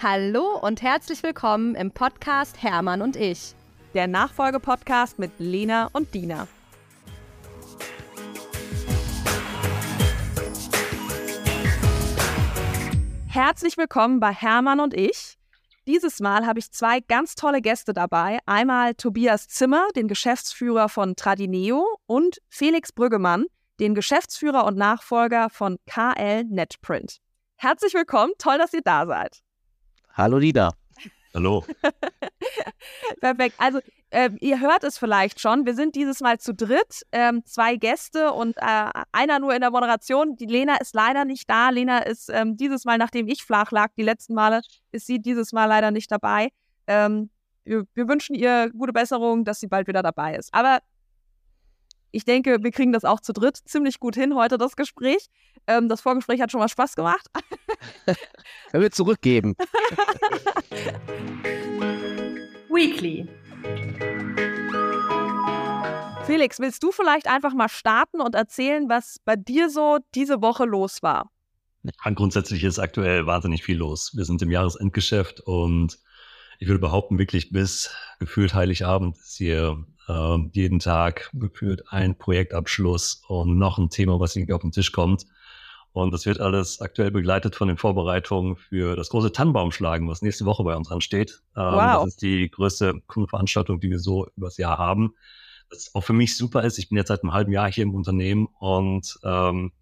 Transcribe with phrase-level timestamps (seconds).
[0.00, 3.56] Hallo und herzlich willkommen im Podcast Hermann und ich.
[3.94, 6.46] Der Nachfolgepodcast mit Lena und Dina.
[13.26, 15.36] Herzlich willkommen bei Hermann und ich.
[15.88, 18.38] Dieses Mal habe ich zwei ganz tolle Gäste dabei.
[18.46, 23.46] Einmal Tobias Zimmer, den Geschäftsführer von Tradineo, und Felix Brüggemann,
[23.80, 27.18] den Geschäftsführer und Nachfolger von KL Netprint.
[27.56, 29.42] Herzlich willkommen, toll, dass ihr da seid.
[30.18, 30.72] Hallo Dida.
[31.32, 31.64] Hallo.
[33.20, 33.54] Perfekt.
[33.58, 33.78] Also
[34.10, 35.64] äh, ihr hört es vielleicht schon.
[35.64, 39.70] Wir sind dieses Mal zu dritt, ähm, zwei Gäste und äh, einer nur in der
[39.70, 40.34] Moderation.
[40.34, 41.70] Die Lena ist leider nicht da.
[41.70, 45.52] Lena ist ähm, dieses Mal, nachdem ich flach lag, die letzten Male, ist sie dieses
[45.52, 46.48] Mal leider nicht dabei.
[46.88, 47.30] Ähm,
[47.62, 50.52] wir, wir wünschen ihr gute Besserung, dass sie bald wieder dabei ist.
[50.52, 50.80] Aber
[52.10, 55.26] ich denke, wir kriegen das auch zu dritt ziemlich gut hin heute, das Gespräch.
[55.66, 57.26] Ähm, das Vorgespräch hat schon mal Spaß gemacht.
[58.70, 59.54] Können wir zurückgeben.
[62.70, 63.28] Weekly.
[66.24, 70.64] Felix, willst du vielleicht einfach mal starten und erzählen, was bei dir so diese Woche
[70.64, 71.30] los war?
[71.82, 74.12] Ja, grundsätzlich ist aktuell wahnsinnig viel los.
[74.14, 75.98] Wir sind im Jahresendgeschäft und
[76.58, 83.22] ich würde behaupten, wirklich bis gefühlt Heiligabend ist hier äh, jeden Tag gefühlt ein Projektabschluss
[83.28, 85.26] und noch ein Thema, was irgendwie auf den Tisch kommt.
[85.92, 90.44] Und das wird alles aktuell begleitet von den Vorbereitungen für das große Tannenbaumschlagen, was nächste
[90.44, 91.42] Woche bei uns ansteht.
[91.56, 92.04] Ähm, wow.
[92.04, 95.14] Das ist die größte Kundenveranstaltung, die wir so übers Jahr haben.
[95.70, 96.78] Das auch für mich super ist.
[96.78, 99.72] Ich bin jetzt seit einem halben Jahr hier im Unternehmen und ähm,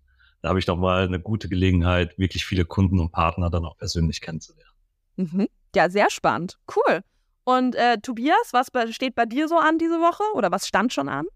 [0.43, 4.21] da habe ich nochmal eine gute Gelegenheit, wirklich viele Kunden und Partner dann auch persönlich
[4.21, 4.73] kennenzulernen.
[5.17, 5.49] Mhm.
[5.75, 6.59] Ja, sehr spannend.
[6.75, 7.01] Cool.
[7.45, 11.09] Und äh, Tobias, was steht bei dir so an diese Woche oder was stand schon
[11.09, 11.27] an?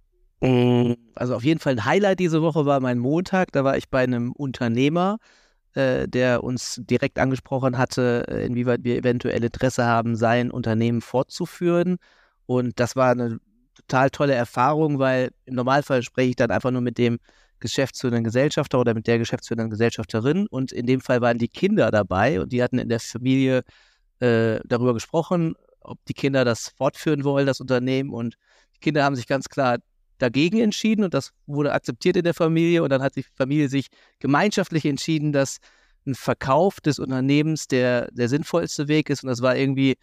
[0.40, 3.52] Mm, also auf jeden Fall ein Highlight diese Woche war mein Montag.
[3.52, 5.18] Da war ich bei einem Unternehmer,
[5.74, 11.98] äh, der uns direkt angesprochen hatte, äh, inwieweit wir eventuell Interesse haben, sein Unternehmen fortzuführen.
[12.46, 13.38] Und das war eine
[13.76, 17.18] total tolle Erfahrung, weil im Normalfall spreche ich dann einfach nur mit dem
[17.60, 20.46] geschäftsführenden Gesellschafter oder mit der geschäftsführenden Gesellschafterin.
[20.48, 23.62] Und in dem Fall waren die Kinder dabei und die hatten in der Familie
[24.20, 28.10] äh, darüber gesprochen, ob die Kinder das fortführen wollen, das Unternehmen.
[28.10, 28.36] Und
[28.76, 29.78] die Kinder haben sich ganz klar
[30.18, 32.82] dagegen entschieden und das wurde akzeptiert in der Familie.
[32.82, 33.88] Und dann hat die Familie sich
[34.18, 35.58] gemeinschaftlich entschieden, dass
[36.06, 39.22] ein Verkauf des Unternehmens der, der sinnvollste Weg ist.
[39.22, 39.96] Und das war irgendwie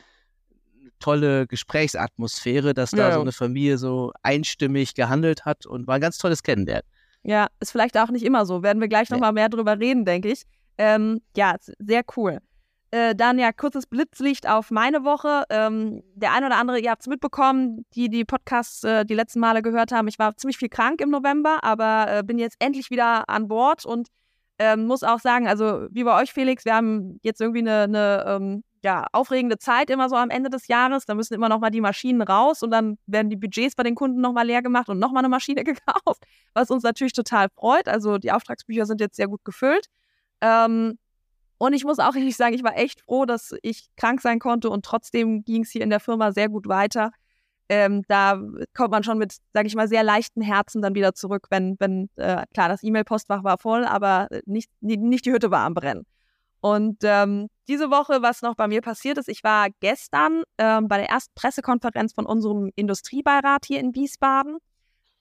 [0.81, 3.13] eine tolle Gesprächsatmosphäre, dass da ja.
[3.13, 6.85] so eine Familie so einstimmig gehandelt hat und war ein ganz tolles Kennenlernen.
[7.23, 8.63] Ja, ist vielleicht auch nicht immer so.
[8.63, 9.41] Werden wir gleich nochmal nee.
[9.41, 10.43] mehr drüber reden, denke ich.
[10.77, 12.39] Ähm, ja, sehr cool.
[12.91, 15.43] Äh, dann ja kurzes Blitzlicht auf meine Woche.
[15.49, 19.41] Ähm, der eine oder andere, ihr habt es mitbekommen, die die Podcasts äh, die letzten
[19.41, 20.07] Male gehört haben.
[20.07, 23.85] Ich war ziemlich viel krank im November, aber äh, bin jetzt endlich wieder an Bord
[23.85, 24.07] und
[24.59, 28.25] ähm, muss auch sagen, also wie bei euch, Felix, wir haben jetzt irgendwie eine, eine
[28.27, 31.05] ähm, ja, aufregende Zeit immer so am Ende des Jahres.
[31.05, 33.95] Da müssen immer noch mal die Maschinen raus und dann werden die Budgets bei den
[33.95, 37.49] Kunden noch mal leer gemacht und noch mal eine Maschine gekauft, was uns natürlich total
[37.49, 37.87] freut.
[37.87, 39.87] Also die Auftragsbücher sind jetzt sehr gut gefüllt.
[40.41, 40.97] Ähm,
[41.57, 44.69] und ich muss auch ehrlich sagen, ich war echt froh, dass ich krank sein konnte
[44.69, 47.11] und trotzdem ging es hier in der Firma sehr gut weiter.
[47.69, 48.39] Ähm, da
[48.73, 52.09] kommt man schon mit, sage ich mal, sehr leichten Herzen dann wieder zurück, wenn, wenn
[52.15, 56.05] äh, klar, das E-Mail-Postfach war voll, aber nicht, nicht die Hütte war am Brennen.
[56.61, 60.97] Und ähm, diese Woche, was noch bei mir passiert ist, ich war gestern ähm, bei
[60.97, 64.57] der ersten Pressekonferenz von unserem Industriebeirat hier in Wiesbaden.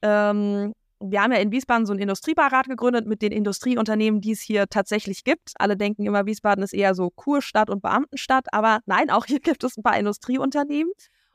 [0.03, 0.73] Ähm,
[1.11, 4.67] wir haben ja in Wiesbaden so einen Industriebeirat gegründet mit den Industrieunternehmen, die es hier
[4.69, 5.53] tatsächlich gibt.
[5.59, 9.65] Alle denken immer, Wiesbaden ist eher so Kurstadt und Beamtenstadt, aber nein, auch hier gibt
[9.65, 10.93] es ein paar Industrieunternehmen.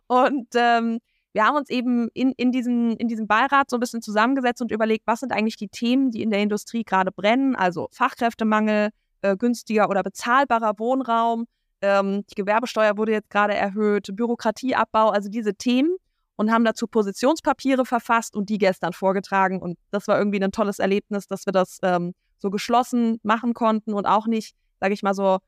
[0.07, 0.99] Und ähm,
[1.33, 4.71] wir haben uns eben in, in, diesem, in diesem Beirat so ein bisschen zusammengesetzt und
[4.71, 8.89] überlegt, was sind eigentlich die Themen, die in der Industrie gerade brennen, also Fachkräftemangel,
[9.21, 11.45] äh, günstiger oder bezahlbarer Wohnraum,
[11.81, 15.95] ähm, die Gewerbesteuer wurde jetzt gerade erhöht, Bürokratieabbau, also diese Themen
[16.35, 19.61] und haben dazu Positionspapiere verfasst und die gestern vorgetragen.
[19.61, 23.93] Und das war irgendwie ein tolles Erlebnis, dass wir das ähm, so geschlossen machen konnten
[23.93, 25.39] und auch nicht, sage ich mal so,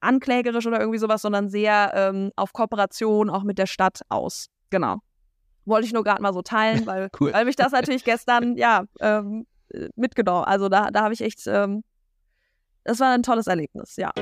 [0.00, 4.48] anklägerisch oder irgendwie sowas, sondern sehr ähm, auf Kooperation auch mit der Stadt aus.
[4.70, 4.98] Genau.
[5.64, 7.32] Wollte ich nur gerade mal so teilen, weil, cool.
[7.32, 9.46] weil mich das natürlich gestern, ja, ähm,
[9.96, 10.44] mitgenommen.
[10.44, 11.82] Also da, da habe ich echt, ähm,
[12.84, 14.12] das war ein tolles Erlebnis, ja.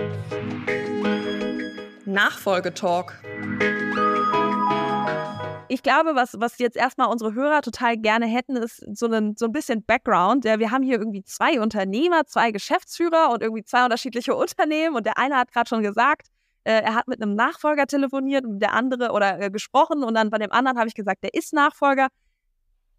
[2.05, 3.21] Nachfolgetalk
[5.73, 9.47] ich glaube, was, was jetzt erstmal unsere Hörer total gerne hätten, ist so, einen, so
[9.47, 10.45] ein bisschen Background.
[10.45, 14.97] Ja, wir haben hier irgendwie zwei Unternehmer, zwei Geschäftsführer und irgendwie zwei unterschiedliche Unternehmen.
[14.97, 16.29] Und der eine hat gerade schon gesagt,
[16.65, 20.05] äh, er hat mit einem Nachfolger telefoniert und der andere oder äh, gesprochen.
[20.05, 22.09] Und dann bei dem anderen habe ich gesagt, der ist Nachfolger.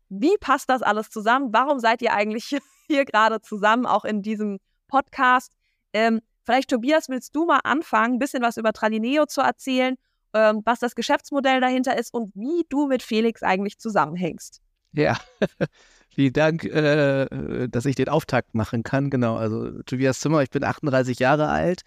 [0.10, 1.50] Wie passt das alles zusammen?
[1.52, 5.54] Warum seid ihr eigentlich hier, hier gerade zusammen, auch in diesem Podcast?
[5.94, 9.96] Ähm, Vielleicht, Tobias, willst du mal anfangen, ein bisschen was über Tradineo zu erzählen,
[10.34, 14.62] ähm, was das Geschäftsmodell dahinter ist und wie du mit Felix eigentlich zusammenhängst?
[14.94, 15.18] Ja,
[16.10, 19.10] vielen Dank, äh, dass ich den Auftakt machen kann.
[19.10, 21.82] Genau, also Tobias Zimmer, ich bin 38 Jahre alt.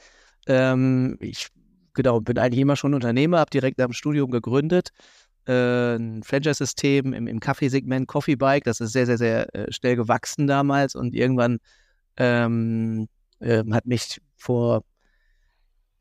[0.46, 1.48] Ähm, ich
[1.94, 4.90] genau, bin eigentlich immer schon Unternehmer, habe direkt dem Studium gegründet.
[5.46, 8.64] Äh, ein Franchise-System im, im Kaffeesegment Coffee Bike.
[8.64, 11.58] Das ist sehr, sehr, sehr äh, schnell gewachsen damals und irgendwann
[12.16, 13.08] ähm,
[13.40, 14.82] äh, hat mich vor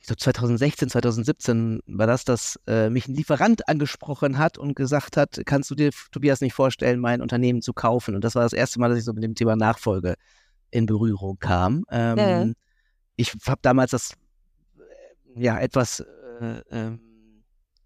[0.06, 5.18] ich glaube 2016, 2017 war das, dass äh, mich ein Lieferant angesprochen hat und gesagt
[5.18, 8.14] hat, kannst du dir, Tobias, nicht vorstellen, mein Unternehmen zu kaufen?
[8.14, 10.14] Und das war das erste Mal, dass ich so mit dem Thema Nachfolge
[10.70, 11.86] in Berührung kam.
[11.90, 12.46] Ähm, ja.
[13.16, 14.14] Ich habe damals das
[15.36, 16.02] ja etwas,
[16.40, 17.00] äh, ähm,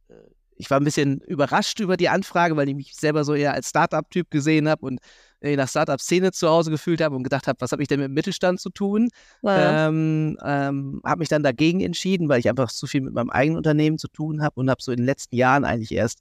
[0.10, 0.16] äh,
[0.58, 3.70] ich war ein bisschen überrascht über die Anfrage, weil ich mich selber so eher als
[3.70, 5.00] Startup-Typ gesehen habe und
[5.42, 8.10] in der Startup-Szene zu Hause gefühlt habe und gedacht habe, was habe ich denn mit
[8.10, 9.10] dem Mittelstand zu tun?
[9.42, 9.88] Ja.
[9.88, 13.58] Ähm, ähm, habe mich dann dagegen entschieden, weil ich einfach zu viel mit meinem eigenen
[13.58, 16.20] Unternehmen zu tun habe und habe so in den letzten Jahren eigentlich erst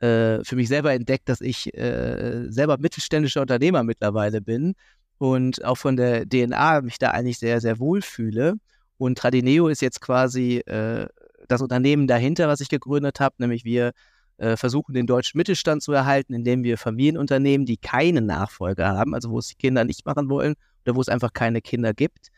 [0.00, 4.74] äh, für mich selber entdeckt, dass ich äh, selber mittelständischer Unternehmer mittlerweile bin
[5.18, 8.54] und auch von der DNA mich da eigentlich sehr, sehr wohl fühle.
[8.98, 11.06] Und Tradineo ist jetzt quasi äh,
[11.48, 13.92] das Unternehmen dahinter, was ich gegründet habe, nämlich wir
[14.38, 19.38] versuchen, den deutschen Mittelstand zu erhalten, indem wir Familienunternehmen, die keine Nachfolger haben, also wo
[19.38, 22.28] es die Kinder nicht machen wollen oder wo es einfach keine Kinder gibt,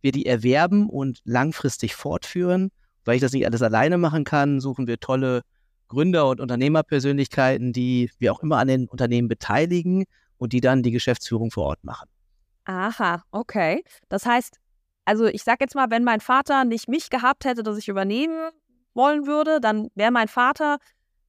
[0.00, 2.70] wir die erwerben und langfristig fortführen.
[3.04, 5.42] Weil ich das nicht alles alleine machen kann, suchen wir tolle
[5.88, 10.04] Gründer und Unternehmerpersönlichkeiten, die wir auch immer an den Unternehmen beteiligen
[10.38, 12.08] und die dann die Geschäftsführung vor Ort machen.
[12.64, 13.84] Aha, okay.
[14.08, 14.56] Das heißt,
[15.04, 18.50] also ich sag jetzt mal, wenn mein Vater nicht mich gehabt hätte, dass ich übernehmen
[18.94, 20.78] wollen würde, dann wäre mein Vater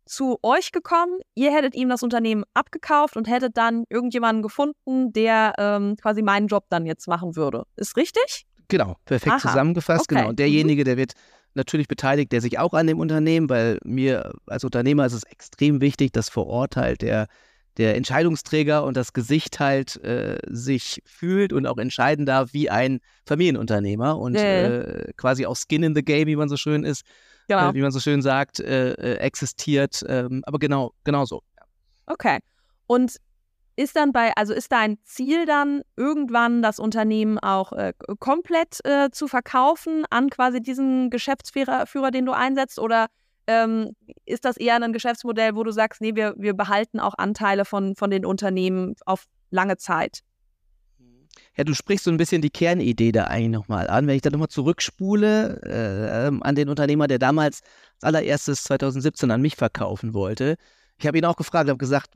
[0.05, 5.53] zu euch gekommen, ihr hättet ihm das Unternehmen abgekauft und hättet dann irgendjemanden gefunden, der
[5.57, 7.65] ähm, quasi meinen Job dann jetzt machen würde.
[7.75, 8.45] Ist richtig?
[8.67, 9.49] Genau, perfekt Aha.
[9.49, 10.05] zusammengefasst.
[10.05, 10.15] Okay.
[10.15, 10.29] Genau.
[10.29, 10.85] Und derjenige, mhm.
[10.85, 11.13] der wird
[11.53, 15.81] natürlich beteiligt, der sich auch an dem Unternehmen, weil mir als Unternehmer ist es extrem
[15.81, 17.27] wichtig, dass vor Ort halt der
[17.77, 22.99] der Entscheidungsträger und das Gesicht halt äh, sich fühlt und auch entscheiden darf wie ein
[23.25, 27.03] Familienunternehmer und ja, Äh, quasi auch Skin in the Game, wie man so schön ist,
[27.47, 27.69] genau.
[27.69, 30.03] äh, wie man so schön sagt, äh, äh, existiert.
[30.07, 31.41] Ähm, aber genau, genau so.
[32.05, 32.39] Okay.
[32.87, 33.17] Und
[33.75, 39.09] ist dann bei, also ist dein Ziel dann irgendwann das Unternehmen auch äh, komplett äh,
[39.11, 42.77] zu verkaufen an quasi diesen Geschäftsführer, Führer, den du einsetzt?
[42.77, 43.07] Oder
[43.47, 43.95] ähm,
[44.25, 47.95] ist das eher ein Geschäftsmodell, wo du sagst, nee, wir, wir behalten auch Anteile von,
[47.95, 50.19] von den Unternehmen auf lange Zeit?
[51.55, 54.07] Ja, du sprichst so ein bisschen die Kernidee da eigentlich nochmal an.
[54.07, 57.61] Wenn ich da nochmal zurückspule äh, ähm, an den Unternehmer, der damals
[58.01, 60.55] als allererstes 2017 an mich verkaufen wollte.
[60.97, 62.11] Ich habe ihn auch gefragt, habe gesagt,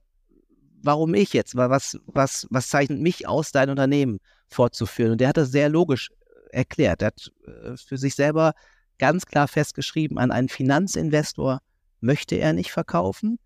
[0.81, 1.56] warum ich jetzt?
[1.56, 5.13] Was, was, was zeichnet mich aus, dein Unternehmen fortzuführen?
[5.13, 6.10] Und der hat das sehr logisch
[6.51, 7.01] erklärt.
[7.01, 8.54] Er hat äh, für sich selber
[8.98, 11.60] ganz klar festgeschrieben, an einen Finanzinvestor
[12.00, 13.39] möchte er nicht verkaufen.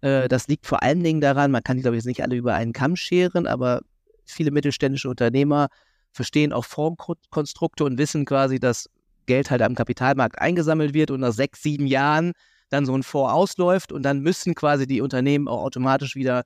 [0.00, 2.36] Äh, das liegt vor allen Dingen daran, man kann die, glaube ich, jetzt nicht alle
[2.36, 3.82] über einen Kamm scheren, aber
[4.32, 5.68] viele mittelständische Unternehmer
[6.12, 8.88] verstehen auch Formkonstrukte und wissen quasi, dass
[9.26, 12.32] Geld halt am Kapitalmarkt eingesammelt wird und nach sechs, sieben Jahren
[12.70, 16.44] dann so ein Fonds ausläuft und dann müssen quasi die Unternehmen auch automatisch wieder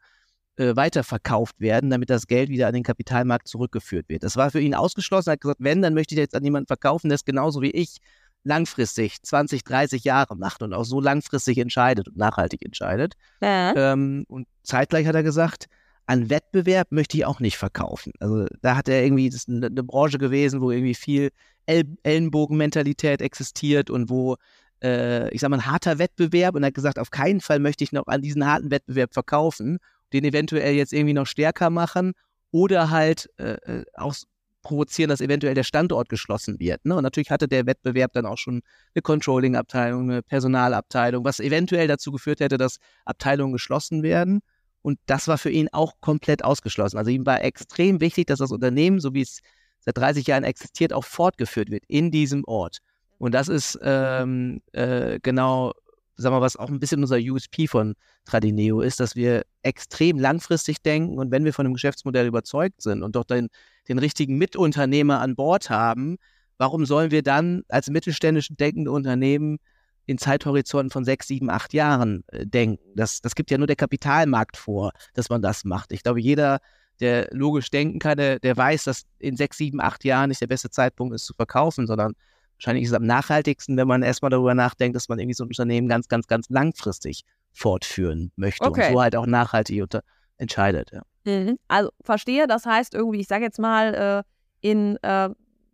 [0.57, 4.23] äh, weiterverkauft werden, damit das Geld wieder an den Kapitalmarkt zurückgeführt wird.
[4.23, 5.31] Das war für ihn ausgeschlossen.
[5.31, 7.71] Er hat gesagt, wenn, dann möchte ich jetzt an jemanden verkaufen, der ist genauso wie
[7.71, 7.99] ich
[8.45, 13.15] langfristig 20, 30 Jahre macht und auch so langfristig entscheidet und nachhaltig entscheidet.
[13.41, 13.93] Ja.
[13.93, 15.67] Ähm, und zeitgleich hat er gesagt,
[16.07, 18.13] an Wettbewerb möchte ich auch nicht verkaufen.
[18.19, 21.31] Also da hat er irgendwie, das eine, eine Branche gewesen, wo irgendwie viel
[21.67, 24.37] El Ellenbogenmentalität existiert und wo,
[24.83, 27.85] äh, ich sag mal, ein harter Wettbewerb und er hat gesagt, auf keinen Fall möchte
[27.85, 29.79] ich noch an diesen harten Wettbewerb verkaufen,
[30.13, 32.13] den eventuell jetzt irgendwie noch stärker machen
[32.51, 34.15] oder halt äh, äh auch
[34.63, 36.85] provozieren, dass eventuell der Standort geschlossen wird.
[36.85, 36.95] Ne?
[36.95, 38.63] Und natürlich hatte der Wettbewerb dann auch schon
[38.95, 44.41] eine Controlling-Abteilung, eine Personalabteilung, was eventuell dazu geführt hätte, dass Abteilungen geschlossen werden.
[44.83, 46.99] Und das war für ihn auch komplett ausgeschlossen.
[46.99, 49.41] Also ihm war extrem wichtig, dass das Unternehmen, so wie es
[49.81, 52.79] seit 30 Jahren existiert, auch fortgeführt wird in diesem Ort.
[53.19, 55.73] Und das ist ähm, äh, genau
[56.17, 60.83] sagen wir, was auch ein bisschen unser USP von Tradineo ist, dass wir extrem langfristig
[60.83, 63.49] denken und wenn wir von einem Geschäftsmodell überzeugt sind und doch den,
[63.89, 66.19] den richtigen Mitunternehmer an Bord haben,
[66.59, 69.59] warum sollen wir dann als mittelständisch denkende Unternehmen
[70.07, 72.83] in Zeithorizonten von sechs, sieben, acht Jahren äh, denken?
[72.95, 75.93] Das, das gibt ja nur der Kapitalmarkt vor, dass man das macht.
[75.93, 76.61] Ich glaube, jeder,
[77.01, 80.47] der logisch denken kann, der, der weiß, dass in sechs, sieben, acht Jahren nicht der
[80.47, 82.15] beste Zeitpunkt ist zu verkaufen, sondern
[82.57, 85.49] wahrscheinlich ist es am nachhaltigsten, wenn man erstmal darüber nachdenkt, dass man irgendwie so ein
[85.49, 88.87] Unternehmen ganz, ganz, ganz langfristig fortführen möchte okay.
[88.87, 90.03] und so halt auch nachhaltig unter
[90.39, 90.91] entscheidet.
[90.93, 91.03] Ja.
[91.25, 91.59] Mhm.
[91.69, 95.31] Also verstehe, das heißt irgendwie, ich sage jetzt mal, äh, in äh,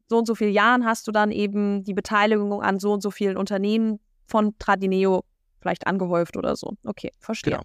[0.08, 3.10] so und so vielen Jahren hast du dann eben die Beteiligung an so und so
[3.10, 5.24] vielen Unternehmen von Tradineo
[5.60, 6.74] vielleicht angehäuft oder so.
[6.84, 7.54] Okay, verstehe.
[7.54, 7.64] Genau.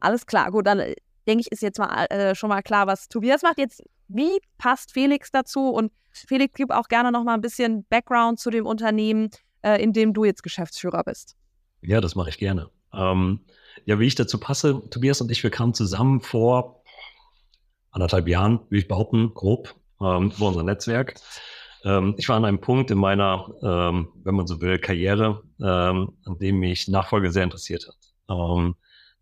[0.00, 0.94] Alles klar, gut, dann äh,
[1.26, 3.58] denke ich, ist jetzt mal äh, schon mal klar, was Tobias macht.
[3.58, 5.68] Jetzt, wie passt Felix dazu?
[5.68, 9.30] Und Felix, gib auch gerne noch mal ein bisschen Background zu dem Unternehmen,
[9.62, 11.36] äh, in dem du jetzt Geschäftsführer bist.
[11.82, 12.70] Ja, das mache ich gerne.
[12.92, 13.40] Ähm,
[13.84, 16.82] ja, wie ich dazu passe, Tobias und ich, wir kamen zusammen vor
[17.90, 21.14] anderthalb Jahren, wie ich behaupten, grob, ähm, über unser Netzwerk.
[21.84, 26.12] Ähm, ich war an einem Punkt in meiner, ähm, wenn man so will, Karriere, ähm,
[26.24, 27.96] an dem mich Nachfolge sehr interessiert hat.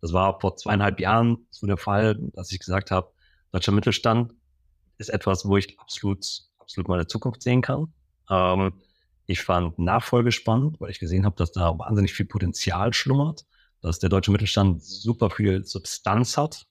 [0.00, 3.12] Das war vor zweieinhalb Jahren so der Fall, dass ich gesagt habe,
[3.52, 4.32] deutscher Mittelstand
[4.98, 6.26] ist etwas, wo ich absolut,
[6.58, 7.92] absolut meine Zukunft sehen kann.
[9.26, 13.46] Ich fand Nachfolge spannend, weil ich gesehen habe, dass da wahnsinnig viel Potenzial schlummert,
[13.80, 16.66] dass der deutsche Mittelstand super viel Substanz hat.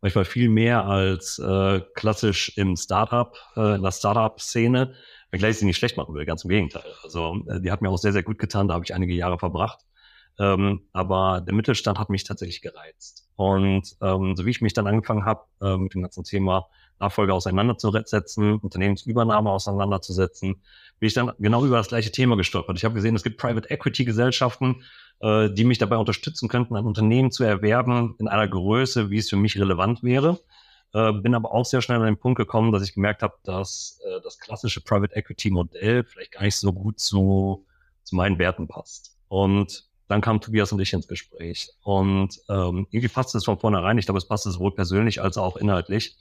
[0.00, 4.94] Manchmal viel mehr als äh, klassisch im Startup, äh, in der Startup-Szene,
[5.30, 6.84] wenngleich ich sie nicht schlecht machen will, ganz im Gegenteil.
[7.02, 9.38] Also äh, die hat mir auch sehr, sehr gut getan, da habe ich einige Jahre
[9.38, 9.80] verbracht.
[10.38, 13.28] Ähm, aber der Mittelstand hat mich tatsächlich gereizt.
[13.34, 16.68] Und ähm, so wie ich mich dann angefangen habe, äh, mit dem ganzen Thema
[17.00, 20.62] Nachfolge auseinanderzusetzen, Unternehmensübernahme auseinanderzusetzen,
[20.98, 22.76] bin ich dann genau über das gleiche Thema gestolpert.
[22.76, 24.82] Ich habe gesehen, es gibt Private Equity Gesellschaften,
[25.20, 29.28] äh, die mich dabei unterstützen könnten, ein Unternehmen zu erwerben in einer Größe, wie es
[29.28, 30.38] für mich relevant wäre.
[30.94, 34.00] Äh, bin aber auch sehr schnell an den Punkt gekommen, dass ich gemerkt habe, dass
[34.06, 37.66] äh, das klassische Private Equity Modell vielleicht gar nicht so gut zu,
[38.04, 39.16] zu meinen Werten passt.
[39.28, 41.70] Und dann kam Tobias und ich ins Gespräch.
[41.82, 43.98] Und ähm, irgendwie passt es von vornherein.
[43.98, 46.16] Ich glaube, es passt sowohl persönlich als auch inhaltlich.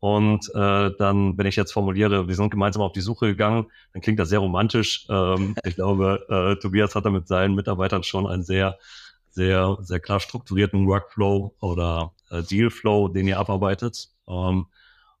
[0.00, 4.02] Und äh, dann, wenn ich jetzt formuliere, wir sind gemeinsam auf die Suche gegangen, dann
[4.02, 5.06] klingt das sehr romantisch.
[5.10, 8.78] Ähm, ich glaube, äh, Tobias hat da mit seinen Mitarbeitern schon einen sehr,
[9.30, 14.08] sehr, sehr klar strukturierten Workflow oder äh, Dealflow, den ihr abarbeitet.
[14.28, 14.66] Ähm,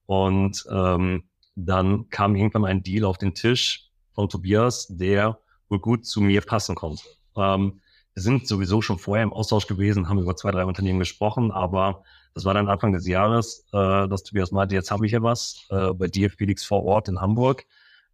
[0.06, 1.24] und ähm,
[1.56, 6.40] dann kam irgendwann ein Deal auf den Tisch von Tobias, der wohl gut zu mir
[6.40, 7.02] passen konnte.
[7.36, 7.80] Ähm,
[8.14, 12.04] wir sind sowieso schon vorher im Austausch gewesen, haben über zwei, drei Unternehmen gesprochen, aber
[12.38, 15.66] das war dann Anfang des Jahres, äh, dass Tobias meinte, jetzt habe ich ja was
[15.70, 17.66] äh, bei dir, Felix, vor Ort in Hamburg.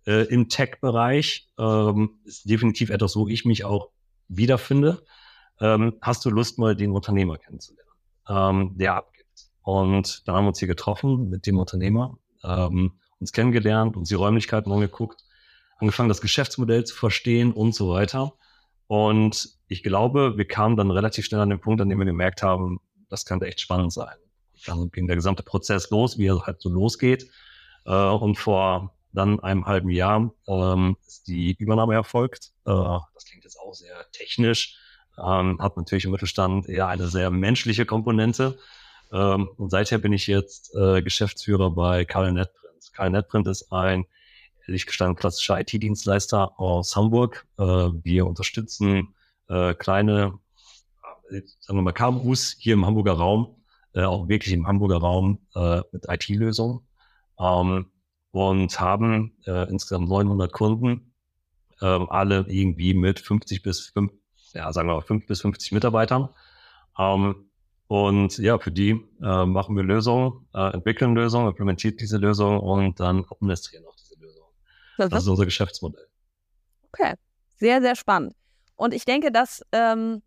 [0.06, 3.90] Äh, Im Tech-Bereich ähm, ist definitiv etwas, wo ich mich auch
[4.28, 5.02] wiederfinde.
[5.60, 7.90] Ähm, hast du Lust, mal den Unternehmer kennenzulernen,
[8.26, 9.50] ähm, der abgibt?
[9.60, 14.14] Und dann haben wir uns hier getroffen mit dem Unternehmer, ähm, uns kennengelernt, uns die
[14.14, 15.22] Räumlichkeiten angeguckt,
[15.76, 18.32] angefangen, das Geschäftsmodell zu verstehen und so weiter.
[18.86, 22.42] Und ich glaube, wir kamen dann relativ schnell an den Punkt, an dem wir gemerkt
[22.42, 22.80] haben,
[23.14, 24.16] das könnte echt spannend sein.
[24.66, 27.30] Dann ging der gesamte Prozess los, wie er halt so losgeht.
[27.87, 32.50] Äh, und vor dann einem halben Jahr ähm, ist die Übernahme erfolgt.
[32.66, 34.76] Äh, das klingt jetzt auch sehr technisch,
[35.16, 38.59] ähm, hat natürlich im Mittelstand eher eine sehr menschliche Komponente.
[39.12, 42.92] Ähm, und seither bin ich jetzt äh, Geschäftsführer bei Karl Netprint.
[42.92, 44.06] Karl Netprint ist ein
[44.66, 47.47] ehrlich gestanden klassischer IT-Dienstleister aus Hamburg.
[47.59, 49.14] Wir unterstützen
[49.78, 50.38] kleine
[51.60, 53.62] sagen wir mal, KMUs hier im Hamburger Raum,
[53.94, 56.80] äh, auch wirklich im Hamburger Raum äh, mit IT-Lösungen
[57.38, 57.86] ähm,
[58.30, 61.14] und haben äh, insgesamt 900 Kunden,
[61.80, 64.12] äh, alle irgendwie mit 50 bis 5,
[64.54, 66.28] ja, sagen wir mal 5 bis 50 Mitarbeitern.
[66.98, 67.50] Ähm,
[67.86, 72.98] und ja, für die äh, machen wir Lösungen, äh, entwickeln Lösungen, implementieren diese Lösungen und
[72.98, 74.50] dann administrieren auch diese Lösungen.
[74.96, 76.06] Das, das ist unser Geschäftsmodell.
[76.92, 77.14] Okay,
[77.56, 78.34] sehr, sehr spannend.
[78.76, 80.22] Und ich denke, dass ähm,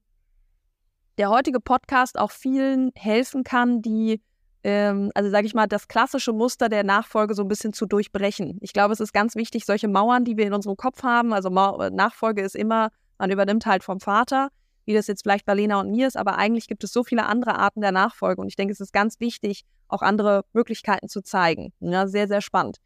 [1.18, 4.22] der heutige Podcast auch vielen helfen kann, die,
[4.64, 8.58] ähm, also sage ich mal, das klassische Muster der Nachfolge so ein bisschen zu durchbrechen.
[8.62, 11.50] Ich glaube, es ist ganz wichtig, solche Mauern, die wir in unserem Kopf haben, also
[11.50, 14.50] Ma Nachfolge ist immer, man übernimmt halt vom Vater,
[14.86, 17.26] wie das jetzt vielleicht bei Lena und mir ist, aber eigentlich gibt es so viele
[17.26, 21.22] andere Arten der Nachfolge und ich denke, es ist ganz wichtig, auch andere Möglichkeiten zu
[21.22, 21.74] zeigen.
[21.80, 22.78] Ja, sehr, sehr spannend.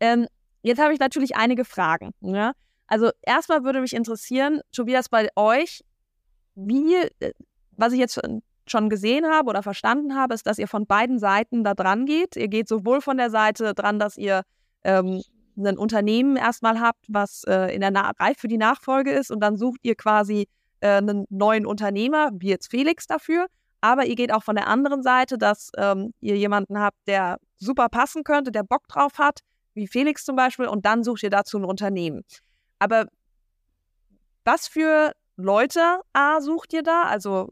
[0.00, 0.26] Ähm,
[0.62, 2.12] jetzt habe ich natürlich einige Fragen.
[2.20, 2.52] Ja?
[2.88, 5.82] Also erstmal würde mich interessieren, Tobias, bei euch,
[6.54, 7.32] wie äh,
[7.76, 8.20] was ich jetzt
[8.68, 12.36] schon gesehen habe oder verstanden habe, ist, dass ihr von beiden Seiten da dran geht.
[12.36, 14.42] Ihr geht sowohl von der Seite dran, dass ihr
[14.84, 15.22] ähm,
[15.56, 19.40] ein Unternehmen erstmal habt, was äh, in der Na reif für die Nachfolge ist und
[19.40, 20.48] dann sucht ihr quasi
[20.80, 23.46] äh, einen neuen Unternehmer, wie jetzt Felix dafür.
[23.80, 27.88] Aber ihr geht auch von der anderen Seite, dass ähm, ihr jemanden habt, der super
[27.88, 29.40] passen könnte, der Bock drauf hat,
[29.74, 32.22] wie Felix zum Beispiel, und dann sucht ihr dazu ein Unternehmen.
[32.78, 33.06] Aber
[34.44, 37.02] was für Leute A sucht ihr da?
[37.02, 37.48] Also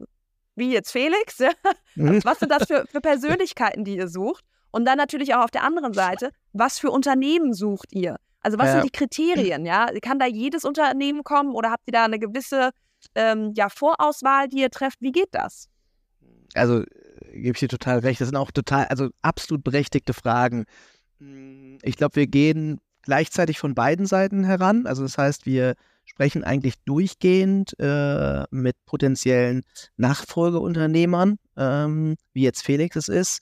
[0.55, 1.39] wie jetzt Felix?
[1.97, 2.19] Mhm.
[2.25, 4.43] was sind das für, für Persönlichkeiten, die ihr sucht?
[4.71, 8.17] Und dann natürlich auch auf der anderen Seite, was für Unternehmen sucht ihr?
[8.41, 8.73] Also was ja.
[8.73, 9.87] sind die Kriterien, ja?
[10.01, 12.71] Kann da jedes Unternehmen kommen oder habt ihr da eine gewisse
[13.15, 15.01] ähm, ja, Vorauswahl, die ihr trefft?
[15.01, 15.69] Wie geht das?
[16.53, 16.85] Also äh,
[17.31, 18.19] gebe ich dir total recht.
[18.19, 20.65] Das sind auch total, also absolut berechtigte Fragen.
[21.81, 24.85] Ich glaube, wir gehen gleichzeitig von beiden Seiten heran.
[24.85, 29.63] Also das heißt, wir sprechen eigentlich durchgehend äh, mit potenziellen
[29.97, 33.39] Nachfolgeunternehmern, ähm, wie jetzt Felix es ist.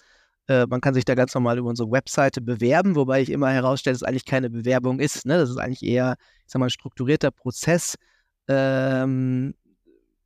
[0.48, 3.94] Äh, man kann sich da ganz normal über unsere Webseite bewerben, wobei ich immer herausstelle,
[3.94, 5.26] dass es eigentlich keine Bewerbung ist.
[5.26, 5.38] Ne?
[5.38, 6.16] Das ist eigentlich eher,
[6.46, 7.96] ich sag mal, ein strukturierter Prozess,
[8.48, 9.54] ähm,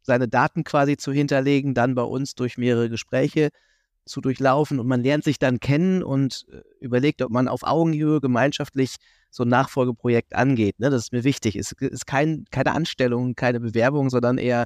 [0.01, 3.49] seine Daten quasi zu hinterlegen, dann bei uns durch mehrere Gespräche
[4.07, 8.21] zu durchlaufen und man lernt sich dann kennen und äh, überlegt, ob man auf Augenhöhe
[8.21, 8.95] gemeinschaftlich
[9.29, 10.79] so ein Nachfolgeprojekt angeht.
[10.79, 10.89] Ne?
[10.89, 11.55] Das ist mir wichtig.
[11.55, 14.65] Es ist kein, keine Anstellung, keine Bewerbung, sondern eher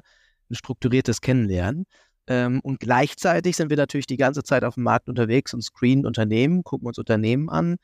[0.50, 1.84] ein strukturiertes Kennenlernen.
[2.26, 6.06] Ähm, und gleichzeitig sind wir natürlich die ganze Zeit auf dem Markt unterwegs und screenen
[6.06, 7.76] Unternehmen, gucken uns Unternehmen an.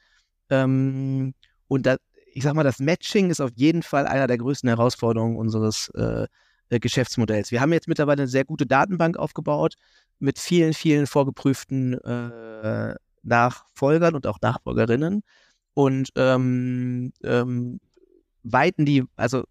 [0.51, 1.35] Ähm,
[1.67, 1.97] und da,
[2.33, 6.27] ich sag mal, das Matching ist auf jeden Fall einer der größten Herausforderungen unseres äh,
[6.71, 7.51] äh Geschäftsmodells.
[7.51, 9.75] Wir haben jetzt mittlerweile eine sehr gute Datenbank aufgebaut
[10.19, 15.23] mit vielen, vielen vorgeprüften äh, Nachfolgern und auch Nachfolgerinnen
[15.75, 17.81] und ähm, ähm,
[18.43, 19.45] weiten die, also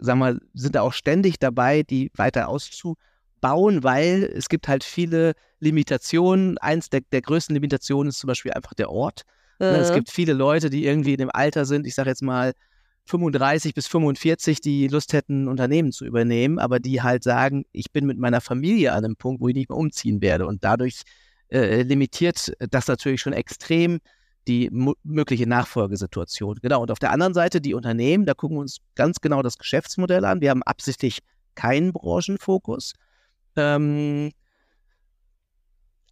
[0.00, 5.34] sagen wir, sind da auch ständig dabei, die weiter auszubauen, weil es gibt halt viele
[5.60, 6.58] Limitationen.
[6.58, 9.22] Eins der, der größten Limitationen ist zum Beispiel einfach der Ort.
[9.58, 9.66] Mhm.
[9.66, 12.52] Es gibt viele Leute, die irgendwie in dem Alter sind, ich sage jetzt mal
[13.06, 18.06] 35 bis 45, die Lust hätten, Unternehmen zu übernehmen, aber die halt sagen, ich bin
[18.06, 20.46] mit meiner Familie an einem Punkt, wo ich nicht mehr umziehen werde.
[20.46, 21.02] Und dadurch
[21.48, 24.00] äh, limitiert das natürlich schon extrem
[24.48, 24.70] die
[25.02, 26.58] mögliche Nachfolgesituation.
[26.60, 26.82] Genau.
[26.82, 30.24] Und auf der anderen Seite die Unternehmen, da gucken wir uns ganz genau das Geschäftsmodell
[30.24, 30.40] an.
[30.40, 31.20] Wir haben absichtlich
[31.54, 32.94] keinen Branchenfokus.
[33.56, 34.32] Ähm,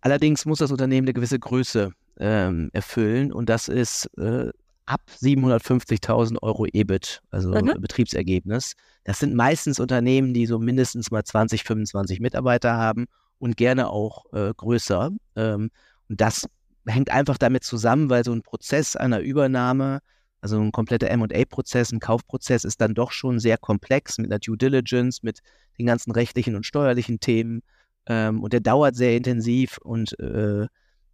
[0.00, 4.50] allerdings muss das Unternehmen eine gewisse Größe ähm, erfüllen und das ist äh,
[4.86, 7.80] ab 750.000 Euro EBIT, also mhm.
[7.80, 8.74] Betriebsergebnis.
[9.04, 13.06] Das sind meistens Unternehmen, die so mindestens mal 20, 25 Mitarbeiter haben
[13.38, 15.10] und gerne auch äh, größer.
[15.36, 15.70] Ähm,
[16.08, 16.46] und das
[16.86, 20.00] hängt einfach damit zusammen, weil so ein Prozess einer Übernahme,
[20.40, 24.56] also ein kompletter MA-Prozess, ein Kaufprozess ist dann doch schon sehr komplex mit einer Due
[24.56, 25.40] Diligence, mit
[25.78, 27.62] den ganzen rechtlichen und steuerlichen Themen.
[28.06, 30.66] Ähm, und der dauert sehr intensiv und äh,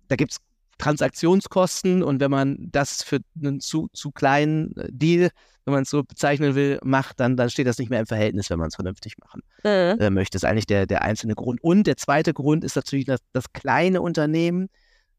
[0.08, 0.38] da gibt es
[0.78, 5.30] Transaktionskosten und wenn man das für einen zu, zu kleinen äh, Deal,
[5.64, 8.48] wenn man es so bezeichnen will, macht, dann, dann steht das nicht mehr im Verhältnis,
[8.48, 10.00] wenn man es vernünftig machen mhm.
[10.00, 10.36] äh, möchte.
[10.36, 11.62] Das ist eigentlich der, der einzelne Grund.
[11.62, 14.68] Und der zweite Grund ist natürlich das, das kleine Unternehmen,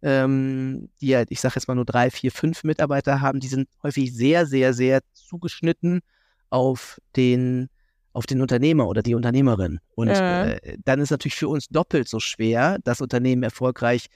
[0.02, 3.69] ähm, die ja, ich sage jetzt mal nur drei, vier, fünf Mitarbeiter haben, die sind
[3.84, 6.02] häufig sehr, sehr, sehr zugeschnitten
[6.50, 7.69] auf den,
[8.13, 9.80] auf den Unternehmer oder die Unternehmerin.
[9.95, 10.45] Und ja.
[10.48, 14.08] äh, dann ist natürlich für uns doppelt so schwer, das Unternehmen erfolgreich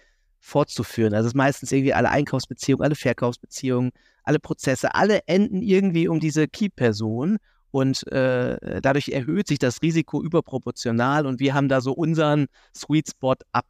[0.43, 1.13] fortzuführen.
[1.13, 3.91] Also es ist meistens irgendwie alle Einkaufsbeziehungen, alle Verkaufsbeziehungen,
[4.23, 7.37] alle Prozesse, alle enden irgendwie um diese Key-Person.
[7.71, 13.09] Und äh, dadurch erhöht sich das Risiko überproportional und wir haben da so unseren Sweet
[13.09, 13.65] Spot ab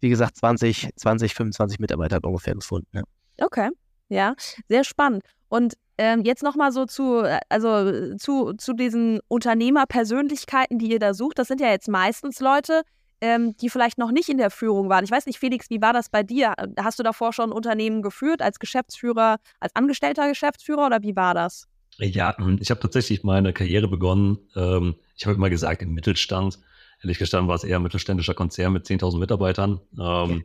[0.00, 2.88] wie gesagt, 20, 20, 25 Mitarbeiter ungefähr gefunden.
[2.92, 3.02] Ja.
[3.42, 3.70] Okay,
[4.08, 4.34] ja,
[4.68, 5.22] sehr spannend.
[5.48, 11.14] Und ähm, jetzt nochmal so zu, äh, also zu, zu diesen Unternehmerpersönlichkeiten, die ihr da
[11.14, 11.38] sucht.
[11.38, 12.82] Das sind ja jetzt meistens Leute,
[13.20, 15.04] ähm, die vielleicht noch nicht in der Führung waren.
[15.04, 16.54] Ich weiß nicht, Felix, wie war das bei dir?
[16.78, 21.68] Hast du davor schon Unternehmen geführt als Geschäftsführer, als angestellter Geschäftsführer oder wie war das?
[21.98, 24.38] Ja, ich habe tatsächlich meine Karriere begonnen.
[24.56, 26.58] Ähm, ich habe immer gesagt, im Mittelstand.
[27.02, 29.80] Ehrlich gestanden war es eher ein mittelständischer Konzern mit 10.000 Mitarbeitern.
[29.98, 30.44] Ähm,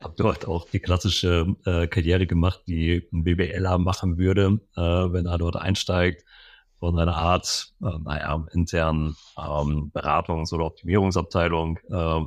[0.00, 5.26] habe dort auch die klassische äh, Karriere gemacht, die ein BWLer machen würde, äh, wenn
[5.26, 6.24] er dort einsteigt.
[6.82, 11.78] Von einer Art, äh, naja, internen ähm, Beratungs- oder Optimierungsabteilung.
[11.88, 12.24] Äh,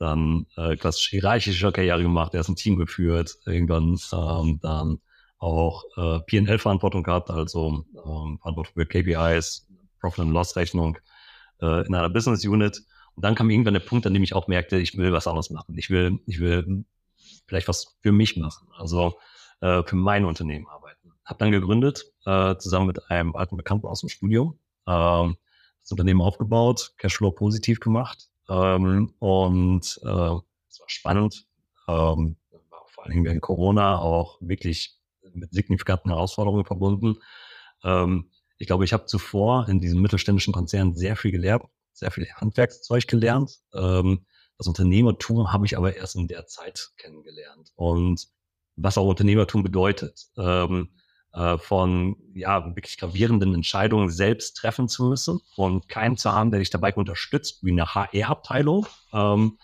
[0.00, 4.98] dann äh, klassisch hierarchischer Karriere gemacht, erst ein Team geführt, irgendwann ähm, dann
[5.38, 9.68] auch äh, PL-Verantwortung gehabt, also ähm, Verantwortung für KPIs,
[10.00, 10.98] Profit and Loss Rechnung
[11.60, 12.82] äh, in einer Business Unit
[13.14, 15.50] und dann kam irgendwann der Punkt, an dem ich auch merkte, ich will was anderes
[15.50, 15.78] machen.
[15.78, 16.84] Ich will, ich will
[17.46, 19.14] vielleicht was für mich machen, also
[19.60, 20.81] äh, für mein Unternehmen arbeiten.
[21.24, 24.90] Hab dann gegründet, äh, zusammen mit einem alten Bekannten aus dem Studium, äh,
[25.82, 30.36] das Unternehmen aufgebaut, Cashflow positiv gemacht ähm, und äh,
[30.68, 31.46] es war spannend.
[31.88, 32.36] Ähm,
[33.02, 34.96] vor allen Dingen während Corona auch wirklich
[35.34, 37.16] mit signifikanten Herausforderungen verbunden.
[37.82, 42.28] Ähm, ich glaube, ich habe zuvor in diesem mittelständischen Konzern sehr viel gelernt, sehr viel
[42.32, 43.58] Handwerkszeug gelernt.
[43.74, 44.24] Ähm,
[44.56, 47.72] das Unternehmertum habe ich aber erst in der Zeit kennengelernt.
[47.74, 48.28] Und
[48.76, 50.90] was auch Unternehmertum bedeutet, ähm,
[51.34, 56.60] äh, von ja wirklich gravierenden Entscheidungen selbst treffen zu müssen und keinen zu haben, der
[56.60, 59.58] dich dabei unterstützt, wie eine HR-Abteilung, ähm,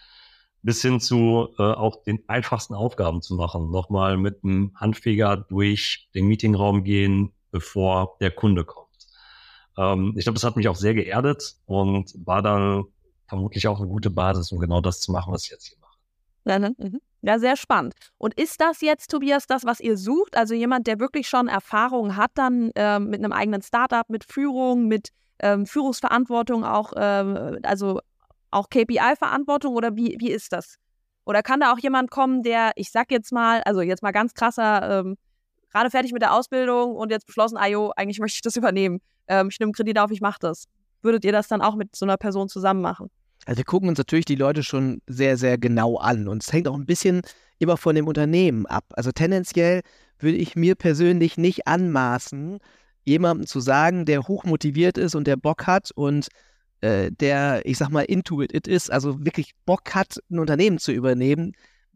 [0.62, 3.70] bis hin zu äh, auch den einfachsten Aufgaben zu machen.
[3.70, 8.88] Nochmal mit einem Handfeger durch den Meetingraum gehen, bevor der Kunde kommt.
[9.76, 12.84] Ähm, ich glaube, das hat mich auch sehr geerdet und war dann
[13.26, 16.60] vermutlich auch eine gute Basis, um genau das zu machen, was ich jetzt hier mache.
[16.60, 16.74] Ne?
[16.78, 17.00] mhm.
[17.22, 17.94] Ja, sehr spannend.
[18.16, 20.36] Und ist das jetzt, Tobias, das, was ihr sucht?
[20.36, 24.86] Also jemand, der wirklich schon Erfahrung hat, dann äh, mit einem eigenen Startup, mit Führung,
[24.86, 25.08] mit
[25.40, 28.00] ähm, Führungsverantwortung, auch, äh, also
[28.50, 30.76] auch KPI-Verantwortung oder wie, wie ist das?
[31.24, 34.32] Oder kann da auch jemand kommen, der, ich sag jetzt mal, also jetzt mal ganz
[34.34, 35.16] krasser, ähm,
[35.70, 39.00] gerade fertig mit der Ausbildung und jetzt beschlossen, ayo, eigentlich möchte ich das übernehmen.
[39.26, 40.64] Ähm, ich nehme Kredit auf, ich mache das.
[41.02, 43.10] Würdet ihr das dann auch mit so einer Person zusammen machen?
[43.48, 46.28] Also wir gucken uns natürlich die Leute schon sehr, sehr genau an.
[46.28, 47.22] Und es hängt auch ein bisschen
[47.58, 48.84] immer von dem Unternehmen ab.
[48.90, 49.80] Also tendenziell
[50.18, 52.58] würde ich mir persönlich nicht anmaßen,
[53.06, 56.28] jemandem zu sagen, der hochmotiviert ist und der Bock hat und
[56.82, 60.76] äh, der, ich sag mal, into it, it ist, also wirklich Bock hat, ein Unternehmen
[60.76, 61.52] zu übernehmen,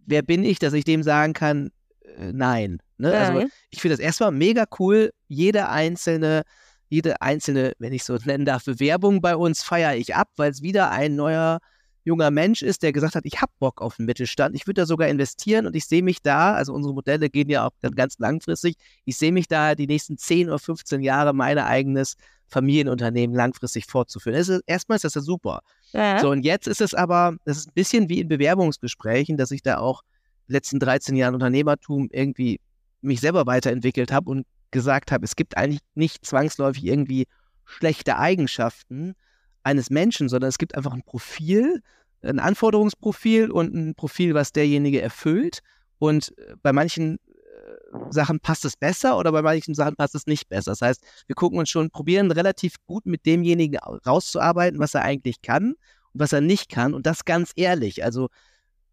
[0.06, 1.70] wer bin ich, dass ich dem sagen kann,
[2.16, 2.78] äh, nein.
[2.96, 3.12] Ne?
[3.12, 6.44] Also ich finde das erstmal mega cool, jede einzelne
[6.92, 10.62] jede einzelne, wenn ich so nennen darf, Bewerbung bei uns feiere ich ab, weil es
[10.62, 11.58] wieder ein neuer
[12.04, 14.86] junger Mensch ist, der gesagt hat, ich habe Bock auf den Mittelstand, ich würde da
[14.86, 18.74] sogar investieren und ich sehe mich da, also unsere Modelle gehen ja auch ganz langfristig,
[19.04, 22.16] ich sehe mich da die nächsten 10 oder 15 Jahre mein eigenes
[22.48, 24.36] Familienunternehmen langfristig fortzuführen.
[24.36, 25.60] Das ist, erstmal ist das ja super.
[25.92, 26.18] Ja.
[26.18, 29.62] So, und jetzt ist es aber, das ist ein bisschen wie in Bewerbungsgesprächen, dass ich
[29.62, 30.02] da auch
[30.48, 32.60] die letzten 13 Jahren Unternehmertum irgendwie
[33.00, 37.26] mich selber weiterentwickelt habe und gesagt habe, es gibt eigentlich nicht zwangsläufig irgendwie
[37.64, 39.14] schlechte Eigenschaften
[39.62, 41.82] eines Menschen, sondern es gibt einfach ein Profil,
[42.22, 45.60] ein Anforderungsprofil und ein Profil, was derjenige erfüllt.
[45.98, 50.26] Und äh, bei manchen äh, Sachen passt es besser oder bei manchen Sachen passt es
[50.26, 50.72] nicht besser.
[50.72, 55.42] Das heißt, wir gucken uns schon, probieren relativ gut mit demjenigen rauszuarbeiten, was er eigentlich
[55.42, 55.72] kann
[56.12, 56.94] und was er nicht kann.
[56.94, 58.04] Und das ganz ehrlich.
[58.04, 58.28] Also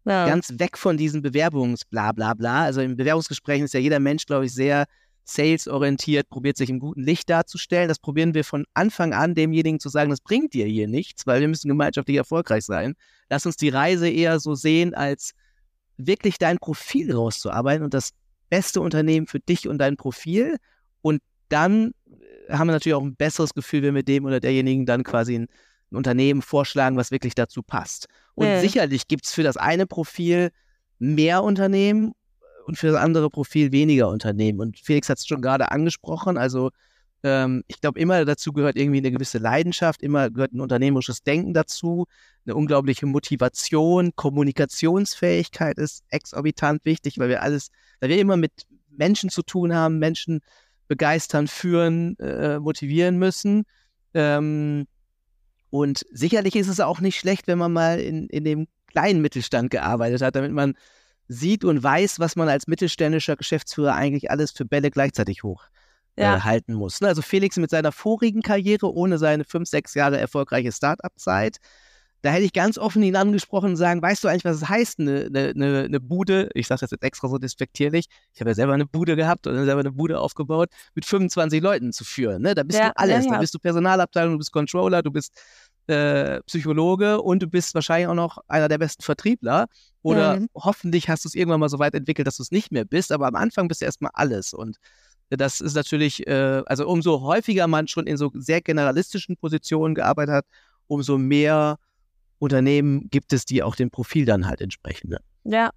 [0.04, 0.26] ja.
[0.26, 2.12] ganz weg von diesen Bewerbungsbla
[2.62, 4.86] Also im Bewerbungsgespräch ist ja jeder Mensch, glaube ich, sehr
[5.34, 7.88] salesorientiert, probiert sich im guten Licht darzustellen.
[7.88, 11.40] Das probieren wir von Anfang an demjenigen zu sagen, das bringt dir hier nichts, weil
[11.40, 12.94] wir müssen gemeinschaftlich erfolgreich sein.
[13.28, 15.32] Lass uns die Reise eher so sehen, als
[15.96, 18.10] wirklich dein Profil rauszuarbeiten und das
[18.48, 20.56] beste Unternehmen für dich und dein Profil.
[21.02, 21.92] Und dann
[22.48, 25.36] äh, haben wir natürlich auch ein besseres Gefühl, wenn wir dem oder derjenigen dann quasi
[25.36, 25.46] ein,
[25.90, 28.06] ein Unternehmen vorschlagen, was wirklich dazu passt.
[28.34, 28.60] Und ja.
[28.60, 30.50] sicherlich gibt es für das eine Profil
[30.98, 32.12] mehr Unternehmen
[32.66, 34.60] und für das andere Profil weniger Unternehmen.
[34.60, 36.38] Und Felix hat es schon gerade angesprochen.
[36.38, 36.70] Also
[37.22, 41.54] ähm, ich glaube, immer dazu gehört irgendwie eine gewisse Leidenschaft, immer gehört ein unternehmerisches Denken
[41.54, 42.06] dazu,
[42.46, 47.68] eine unglaubliche Motivation, Kommunikationsfähigkeit ist exorbitant wichtig, weil wir alles,
[48.00, 50.40] weil wir immer mit Menschen zu tun haben, Menschen
[50.88, 53.64] begeistern, führen, äh, motivieren müssen.
[54.14, 54.86] Ähm,
[55.70, 59.70] und sicherlich ist es auch nicht schlecht, wenn man mal in, in dem kleinen Mittelstand
[59.70, 60.74] gearbeitet hat, damit man
[61.30, 66.76] sieht und weiß, was man als mittelständischer Geschäftsführer eigentlich alles für Bälle gleichzeitig hochhalten äh,
[66.76, 67.00] muss.
[67.00, 67.06] Ne?
[67.06, 71.58] Also Felix mit seiner vorigen Karriere, ohne seine fünf, sechs Jahre erfolgreiche Start-up-Zeit,
[72.22, 75.00] da hätte ich ganz offen ihn angesprochen und sagen, weißt du eigentlich, was es heißt,
[75.00, 78.74] eine, eine, eine Bude, ich sage das jetzt extra so despektierlich, ich habe ja selber
[78.74, 82.42] eine Bude gehabt und selber eine Bude aufgebaut, mit 25 Leuten zu führen.
[82.42, 82.54] Ne?
[82.54, 83.24] Da bist ja, du alles.
[83.24, 83.36] Ja, ja.
[83.36, 85.32] Da bist du Personalabteilung, du bist Controller, du bist
[85.90, 89.66] äh, Psychologe und du bist wahrscheinlich auch noch einer der besten Vertriebler.
[90.02, 90.48] Oder mhm.
[90.54, 93.12] hoffentlich hast du es irgendwann mal so weit entwickelt, dass du es nicht mehr bist.
[93.12, 94.54] Aber am Anfang bist du erstmal alles.
[94.54, 94.78] Und
[95.28, 100.34] das ist natürlich, äh, also umso häufiger man schon in so sehr generalistischen Positionen gearbeitet
[100.34, 100.46] hat,
[100.86, 101.76] umso mehr
[102.38, 105.10] Unternehmen gibt es, die auch dem Profil dann halt entsprechen.
[105.10, 105.18] Ne?
[105.44, 105.70] Ja,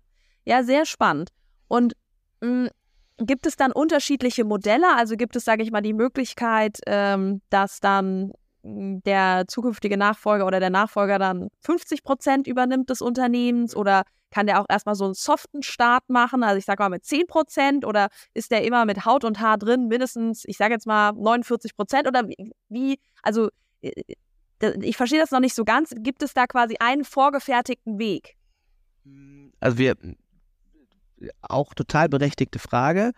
[0.45, 1.29] ja, sehr spannend.
[1.67, 1.93] Und
[2.41, 2.69] mh, hm,
[3.17, 4.95] gibt es dann unterschiedliche Modelle?
[4.95, 8.31] Also gibt es, sage ich mal, die Möglichkeit, ähm, dass dann
[8.63, 14.61] der zukünftige Nachfolger oder der Nachfolger dann 50 Prozent übernimmt des Unternehmens oder kann der
[14.61, 18.07] auch erstmal so einen soften Start machen, also ich sage mal mit 10 Prozent oder
[18.33, 22.07] ist der immer mit Haut und Haar drin, mindestens, ich sage jetzt mal 49 Prozent?
[22.07, 22.27] Oder
[22.69, 23.49] wie, also
[23.81, 23.91] äh,
[24.81, 28.35] ich verstehe das noch nicht so ganz, gibt es da quasi einen vorgefertigten Weg?
[29.59, 29.95] Also wir,
[31.41, 33.11] auch total berechtigte Frage.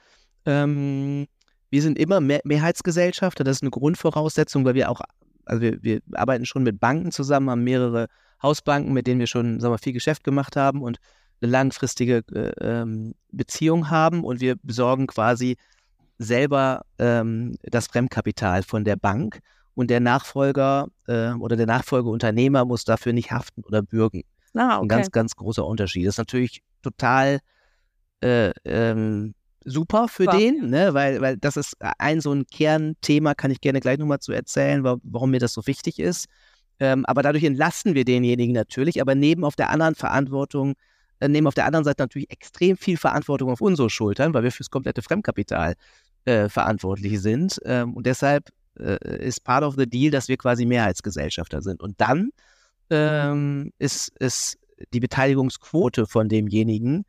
[0.46, 1.28] Ähm,
[1.70, 5.02] wir sind immer Mehrheitsgesellschafter, das ist eine Grundvoraussetzung, weil wir auch
[5.46, 8.08] also wir, wir arbeiten schon mit Banken zusammen, haben mehrere
[8.42, 10.98] Hausbanken, mit denen wir schon sagen wir, viel Geschäft gemacht haben und
[11.42, 15.58] eine langfristige äh, ähm, Beziehung haben und wir besorgen quasi
[16.18, 19.40] selber ähm, das Fremdkapital von der Bank
[19.74, 24.24] und der Nachfolger äh, oder der Nachfolgeunternehmer muss dafür nicht haften oder bürgen.
[24.54, 24.84] Ah, okay.
[24.84, 26.08] Ein ganz, ganz großer Unterschied.
[26.08, 27.40] Das ist natürlich total
[28.22, 30.94] äh, ähm, super für War, den, ne?
[30.94, 34.84] weil, weil das ist ein so ein Kernthema, kann ich gerne gleich nochmal zu erzählen,
[34.84, 36.28] warum mir das so wichtig ist.
[36.80, 40.76] Ähm, aber dadurch entlasten wir denjenigen natürlich, aber neben auf der anderen Verantwortung,
[41.20, 44.52] äh, nehmen auf der anderen Seite natürlich extrem viel Verantwortung auf unsere Schultern, weil wir
[44.52, 45.76] fürs komplette Fremdkapital
[46.26, 47.60] äh, verantwortlich sind.
[47.66, 48.50] Ähm, und deshalb
[48.80, 51.82] äh, ist part of the deal, dass wir quasi Mehrheitsgesellschafter sind.
[51.82, 52.32] Und dann
[52.90, 54.58] ähm, ist, ist
[54.94, 57.06] die Beteiligungsquote von demjenigen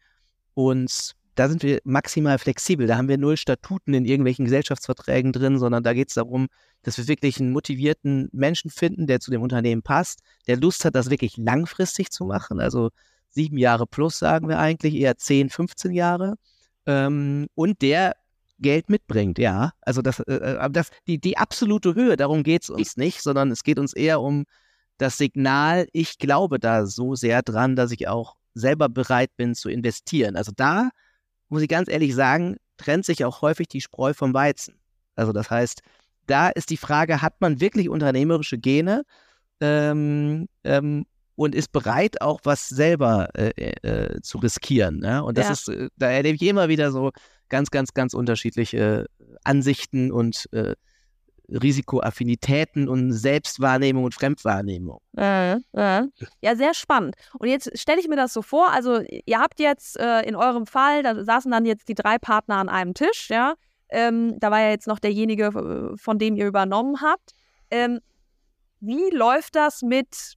[0.55, 2.87] Und da sind wir maximal flexibel.
[2.87, 6.49] Da haben wir null Statuten in irgendwelchen Gesellschaftsverträgen drin, sondern da geht es darum,
[6.83, 10.95] dass wir wirklich einen motivierten Menschen finden, der zu dem Unternehmen passt, der Lust hat,
[10.95, 12.59] das wirklich langfristig zu machen.
[12.59, 12.91] Also
[13.29, 16.37] sieben Jahre plus, sagen wir eigentlich, eher zehn, 15 Jahre.
[16.87, 18.17] Ähm, und der
[18.59, 19.73] Geld mitbringt, ja.
[19.83, 23.51] Also das, äh, äh das, die, die absolute Höhe, darum geht es uns nicht, sondern
[23.51, 24.47] es geht uns eher um
[24.99, 29.69] das Signal, ich glaube da so sehr dran, dass ich auch selber bereit bin zu
[29.69, 30.37] investieren.
[30.37, 30.89] Also da
[31.49, 34.79] muss ich ganz ehrlich sagen, trennt sich auch häufig die Spreu vom Weizen.
[35.15, 35.83] Also das heißt,
[36.27, 39.05] da ist die Frage, hat man wirklich unternehmerische Gene
[39.61, 41.07] ähm, ähm,
[41.37, 43.51] und ist bereit, auch was selber äh,
[43.83, 44.99] äh, zu riskieren.
[44.99, 45.23] Ne?
[45.23, 45.53] Und das ja.
[45.53, 47.13] ist, äh, da erlebe ich immer wieder so
[47.49, 49.07] ganz, ganz, ganz unterschiedliche
[49.45, 50.75] Ansichten und äh,
[51.49, 55.01] Risikoaffinitäten und Selbstwahrnehmung und Fremdwahrnehmung.
[55.17, 56.03] Äh, äh.
[56.41, 57.17] Ja, sehr spannend.
[57.39, 60.67] Und jetzt stelle ich mir das so vor, also ihr habt jetzt äh, in eurem
[60.67, 63.55] Fall, da saßen dann jetzt die drei Partner an einem Tisch, ja.
[63.89, 67.33] Ähm, da war ja jetzt noch derjenige, äh, von dem ihr übernommen habt.
[67.71, 68.01] Ähm,
[68.81, 70.35] wie läuft das mit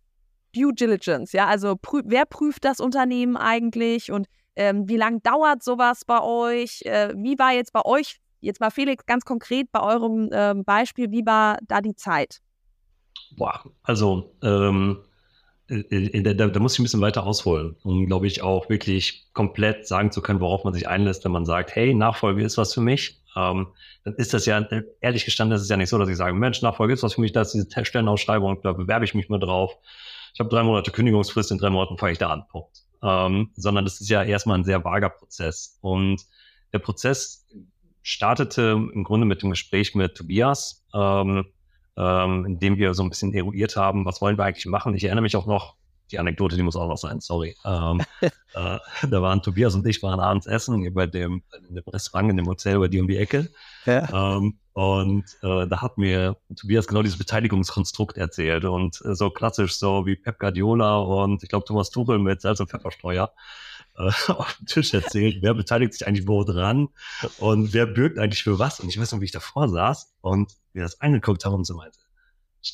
[0.55, 1.31] Due Diligence?
[1.31, 6.21] Ja, also prü wer prüft das Unternehmen eigentlich und ähm, wie lange dauert sowas bei
[6.21, 6.81] euch?
[6.83, 11.11] Äh, wie war jetzt bei euch Jetzt mal Felix, ganz konkret bei eurem ähm, Beispiel,
[11.11, 12.39] wie war da die Zeit?
[13.35, 14.99] Boah, also ähm,
[15.69, 19.87] da, da, da, muss ich ein bisschen weiter ausholen, um, glaube ich, auch wirklich komplett
[19.87, 22.81] sagen zu können, worauf man sich einlässt, wenn man sagt, hey, Nachfolge ist was für
[22.81, 23.21] mich.
[23.35, 23.67] Ähm,
[24.03, 24.67] dann ist das ja,
[24.99, 27.21] ehrlich gestanden, ist es ja nicht so, dass ich sage, Mensch, Nachfolge ist was für
[27.21, 29.77] mich, da ist diese Stellenausschreibung, da bewerbe ich mich mal drauf.
[30.33, 32.85] Ich habe drei Monate Kündigungsfrist, in drei Monaten fange ich da an, Punkt.
[33.03, 35.77] Ähm, sondern das ist ja erstmal ein sehr vager Prozess.
[35.81, 36.25] Und
[36.73, 37.47] der Prozess
[38.09, 41.45] startete im Grunde mit dem Gespräch mit Tobias, ähm,
[41.95, 44.95] ähm, in dem wir so ein bisschen eruiert haben, was wollen wir eigentlich machen.
[44.95, 45.75] Ich erinnere mich auch noch,
[46.11, 47.55] die Anekdote, die muss auch noch sein, sorry.
[47.63, 52.31] Ähm, äh, da waren Tobias und ich waren abends essen bei dem, in dem Restaurant
[52.31, 53.47] in dem Hotel bei dir um die Ecke.
[53.85, 54.37] Ja.
[54.37, 59.75] Ähm, und äh, da hat mir Tobias genau dieses Beteiligungskonstrukt erzählt und äh, so klassisch
[59.75, 63.68] so wie Pep Guardiola und ich glaube Thomas Tuchel mit Salz- und Pfeffersteuer äh,
[64.27, 66.89] auf dem Tisch erzählt, wer beteiligt sich eigentlich wo dran
[67.39, 68.79] und wer bürgt eigentlich für was.
[68.79, 71.75] Und ich weiß noch, wie ich davor saß und wir das angeguckt haben und so
[71.75, 71.99] meinte,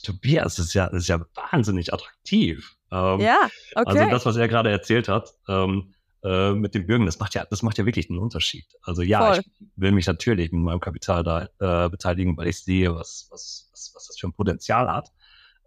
[0.03, 2.75] Tobias, das ist ja, das ist ja wahnsinnig attraktiv.
[2.91, 3.99] Ähm, ja, okay.
[3.99, 7.45] Also das, was er gerade erzählt hat, ähm, äh, mit dem Bürgen, das macht ja,
[7.45, 8.65] das macht ja wirklich einen Unterschied.
[8.81, 9.39] Also ja, Voll.
[9.39, 13.69] ich will mich natürlich mit meinem Kapital da äh, beteiligen, weil ich sehe, was, was,
[13.71, 15.11] was, was das für ein Potenzial hat.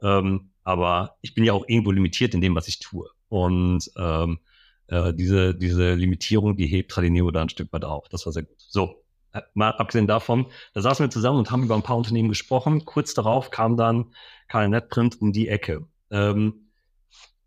[0.03, 3.09] Ähm, aber ich bin ja auch irgendwo limitiert in dem, was ich tue.
[3.29, 4.41] Und ähm,
[4.89, 8.09] äh, diese, diese Limitierung, die hebt Tradineo da ein Stück weit auf.
[8.09, 8.57] Das war sehr gut.
[8.59, 12.29] So, äh, mal abgesehen davon, da saßen wir zusammen und haben über ein paar Unternehmen
[12.29, 12.85] gesprochen.
[12.85, 14.13] Kurz darauf kam dann
[14.49, 15.87] Karl Netprint um die Ecke.
[16.11, 16.71] Ähm,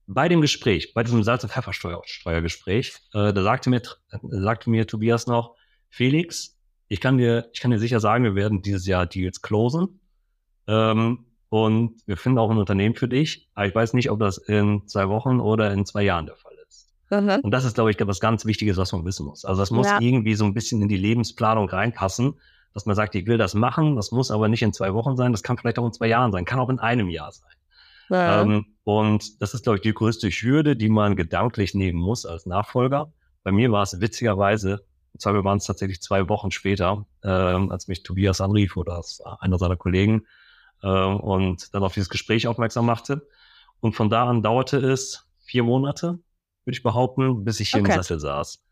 [0.08, 3.82] bei dem Gespräch, bei diesem Salz- und Pfeffersteuergespräch, äh, da sagte mir,
[4.22, 5.56] sagte mir Tobias noch,
[5.90, 10.00] Felix, ich kann dir, ich kann dir sicher sagen, wir werden dieses Jahr Deals closen.
[10.68, 13.50] Ähm, und wir finden auch ein Unternehmen für dich.
[13.56, 16.51] Aber ich weiß nicht, ob das in zwei Wochen oder in zwei Jahren der Fall
[17.12, 17.41] Mhm.
[17.43, 19.43] Und das ist, glaube ich, was ganz Wichtiges, was man wissen muss.
[19.45, 20.00] Also das muss ja.
[20.00, 22.39] irgendwie so ein bisschen in die Lebensplanung reinpassen,
[22.74, 25.34] dass man sagt, ich will das machen, das muss aber nicht in zwei Wochen sein,
[25.34, 27.52] das kann vielleicht auch in zwei Jahren sein, kann auch in einem Jahr sein.
[28.10, 28.41] Ja.
[28.41, 32.45] Ähm, und das ist, glaube ich, die größte Hürde, die man gedanklich nehmen muss als
[32.45, 33.12] Nachfolger.
[33.43, 34.86] Bei mir war es witzigerweise,
[35.17, 39.02] zwar waren es tatsächlich zwei Wochen später, ähm, als mich Tobias anrief oder
[39.39, 40.26] einer seiner Kollegen
[40.82, 43.28] äh, und dann auf dieses Gespräch aufmerksam machte.
[43.82, 46.19] Und von da an dauerte es vier Monate,
[46.65, 47.91] würde ich behaupten, bis ich hier okay.
[47.91, 48.63] im Sessel saß.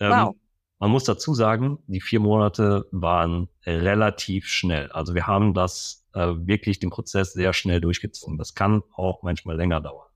[0.00, 0.34] Ähm, wow.
[0.80, 4.92] Man muss dazu sagen, die vier Monate waren relativ schnell.
[4.92, 8.38] Also wir haben das äh, wirklich den Prozess sehr schnell durchgezogen.
[8.38, 10.06] Das kann auch manchmal länger dauern.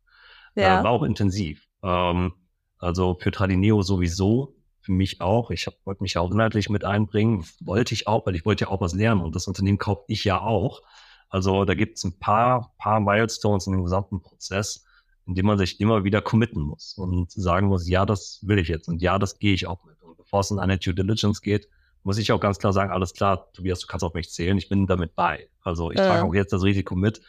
[0.54, 0.80] Ja.
[0.80, 1.66] Äh, war auch intensiv.
[1.82, 2.34] Ähm,
[2.78, 5.50] also für Tradineo sowieso, für mich auch.
[5.50, 7.44] Ich hab, wollte mich ja auch inhaltlich mit einbringen.
[7.60, 10.24] Wollte ich auch, weil ich wollte ja auch was lernen und das Unternehmen kaufe ich
[10.24, 10.82] ja auch.
[11.28, 14.84] Also da gibt es ein paar, paar Milestones in dem gesamten Prozess,
[15.26, 18.88] indem man sich immer wieder committen muss und sagen muss, ja, das will ich jetzt
[18.88, 20.00] und ja, das gehe ich auch mit.
[20.02, 21.68] Und bevor es in eine Due Diligence geht,
[22.02, 24.68] muss ich auch ganz klar sagen, alles klar, Tobias, du kannst auf mich zählen, ich
[24.68, 25.48] bin damit bei.
[25.62, 26.06] Also ich äh.
[26.06, 27.20] trage auch jetzt das Risiko mit,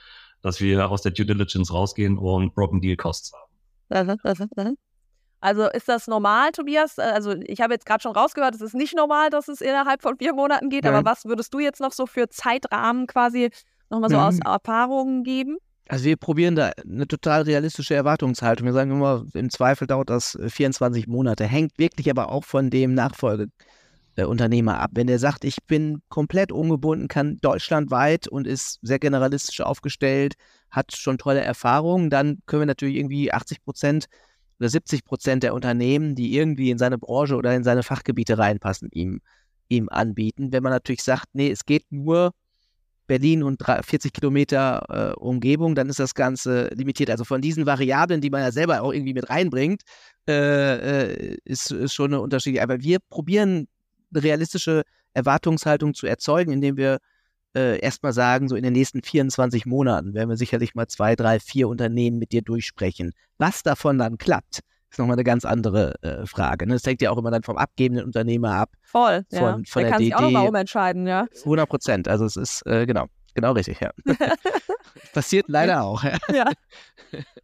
[0.42, 3.52] dass wir aus der Due Diligence rausgehen und Broken Deal Costs haben.
[5.40, 6.98] Also ist das normal, Tobias?
[6.98, 10.18] Also ich habe jetzt gerade schon rausgehört, es ist nicht normal, dass es innerhalb von
[10.18, 10.96] vier Monaten geht, Nein.
[10.96, 13.52] aber was würdest du jetzt noch so für Zeitrahmen quasi
[13.90, 15.58] nochmal so aus Erfahrungen geben?
[15.90, 18.66] Also wir probieren da eine total realistische Erwartungshaltung.
[18.66, 22.94] Wir sagen immer, im Zweifel dauert das 24 Monate, hängt wirklich aber auch von dem
[22.94, 24.92] Nachfolgeunternehmer ab.
[24.94, 30.36] Wenn der sagt, ich bin komplett ungebunden, kann deutschlandweit und ist sehr generalistisch aufgestellt,
[30.72, 34.06] hat schon tolle Erfahrungen, dann können wir natürlich irgendwie 80 Prozent
[34.60, 38.90] oder 70 Prozent der Unternehmen, die irgendwie in seine Branche oder in seine Fachgebiete reinpassen,
[38.94, 39.20] ihm,
[39.68, 40.54] ihm anbieten.
[40.54, 42.32] Wenn man natürlich sagt, nee, es geht nur
[43.08, 47.10] Berlin und 40 Kilometer äh, Umgebung, dann ist das Ganze limitiert.
[47.10, 49.82] Also von diesen Variablen, die man ja selber auch irgendwie mit reinbringt,
[50.28, 52.60] äh, äh, ist, ist schon eine Unterschied.
[52.60, 53.68] Aber wir probieren
[54.14, 57.00] eine realistische Erwartungshaltung zu erzeugen, indem wir
[57.56, 61.40] äh, erstmal sagen, so in den nächsten 24 Monaten werden wir sicherlich mal zwei, drei,
[61.40, 63.14] vier Unternehmen mit dir durchsprechen.
[63.38, 64.62] Was davon dann klappt,
[64.94, 66.68] ist nochmal eine ganz andere äh, Frage.
[66.68, 66.74] Ne?
[66.74, 68.72] Das hängt ja auch immer dann vom abgebenden Unternehmer ab.
[68.84, 69.62] Voll, von, ja.
[69.68, 70.06] von der, der kann DD.
[70.06, 71.26] sich auch nochmal umentscheiden, ja.
[71.40, 72.08] 100 Prozent.
[72.08, 73.92] Also es ist, äh, genau, genau richtig, ja.
[75.14, 76.04] Passiert leider auch.
[76.04, 76.18] Ja.
[76.34, 76.46] ja.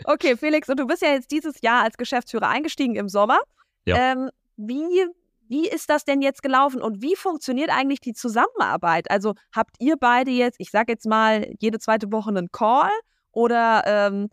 [0.06, 3.40] Okay, Felix, und du bist ja jetzt dieses Jahr als Geschäftsführer eingestiegen im Sommer.
[3.86, 4.12] Ja.
[4.12, 5.08] Ähm, wie,
[5.48, 9.10] wie ist das denn jetzt gelaufen und wie funktioniert eigentlich die Zusammenarbeit?
[9.10, 12.92] Also habt ihr beide jetzt, ich sag jetzt mal, jede zweite Woche einen Call
[13.32, 14.30] oder ähm, äh,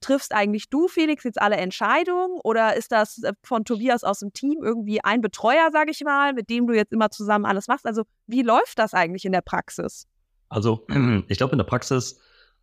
[0.00, 4.32] triffst eigentlich du, Felix, jetzt alle Entscheidungen oder ist das äh, von Tobias aus dem
[4.32, 7.86] Team irgendwie ein Betreuer, sage ich mal, mit dem du jetzt immer zusammen alles machst?
[7.86, 10.06] Also wie läuft das eigentlich in der Praxis?
[10.48, 10.86] Also
[11.28, 12.20] ich glaube in der Praxis,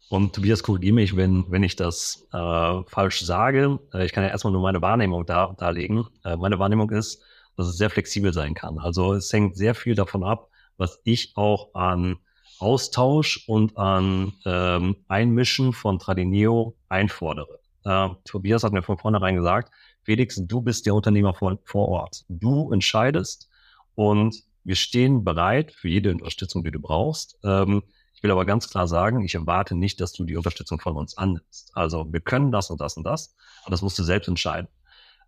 [0.10, 4.30] und Tobias korrigiere mich, wenn, wenn ich das äh, falsch sage, äh, ich kann ja
[4.30, 6.06] erstmal nur meine Wahrnehmung da, darlegen.
[6.24, 7.22] Äh, meine Wahrnehmung ist,
[7.56, 8.80] dass es sehr flexibel sein kann.
[8.80, 12.18] Also es hängt sehr viel davon ab, was ich auch an
[12.64, 17.60] Austausch und an ähm, Einmischen von Tradineo einfordere.
[17.84, 19.72] Äh, Tobias hat mir von vornherein gesagt,
[20.04, 22.24] Felix, du bist der Unternehmer vor, vor Ort.
[22.30, 23.50] Du entscheidest
[23.96, 27.38] und wir stehen bereit für jede Unterstützung, die du brauchst.
[27.44, 30.96] Ähm, ich will aber ganz klar sagen, ich erwarte nicht, dass du die Unterstützung von
[30.96, 31.72] uns annimmst.
[31.74, 34.70] Also wir können das und das und das, aber das musst du selbst entscheiden.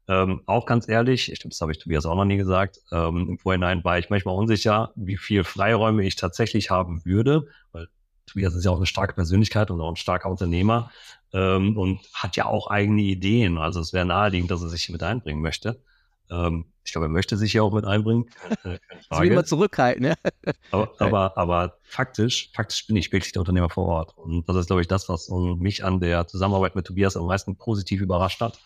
[0.07, 3.27] Ähm, auch ganz ehrlich, ich glaube, das habe ich Tobias auch noch nie gesagt, ähm,
[3.29, 7.87] im Vorhinein war ich manchmal unsicher, wie viel Freiräume ich tatsächlich haben würde, weil
[8.27, 10.91] Tobias ist ja auch eine starke Persönlichkeit und auch ein starker Unternehmer
[11.33, 13.57] ähm, und hat ja auch eigene Ideen.
[13.57, 15.81] Also es wäre naheliegend, dass er sich mit einbringen möchte.
[16.29, 18.27] Ähm, ich glaube, er möchte sich ja auch mit einbringen.
[18.61, 20.13] Keine, keine will immer zurückhalten, ja.
[20.69, 24.17] aber, aber, aber faktisch, faktisch bin ich wirklich der Unternehmer vor Ort.
[24.17, 27.55] Und das ist, glaube ich, das, was mich an der Zusammenarbeit mit Tobias am meisten
[27.55, 28.59] positiv überrascht hat,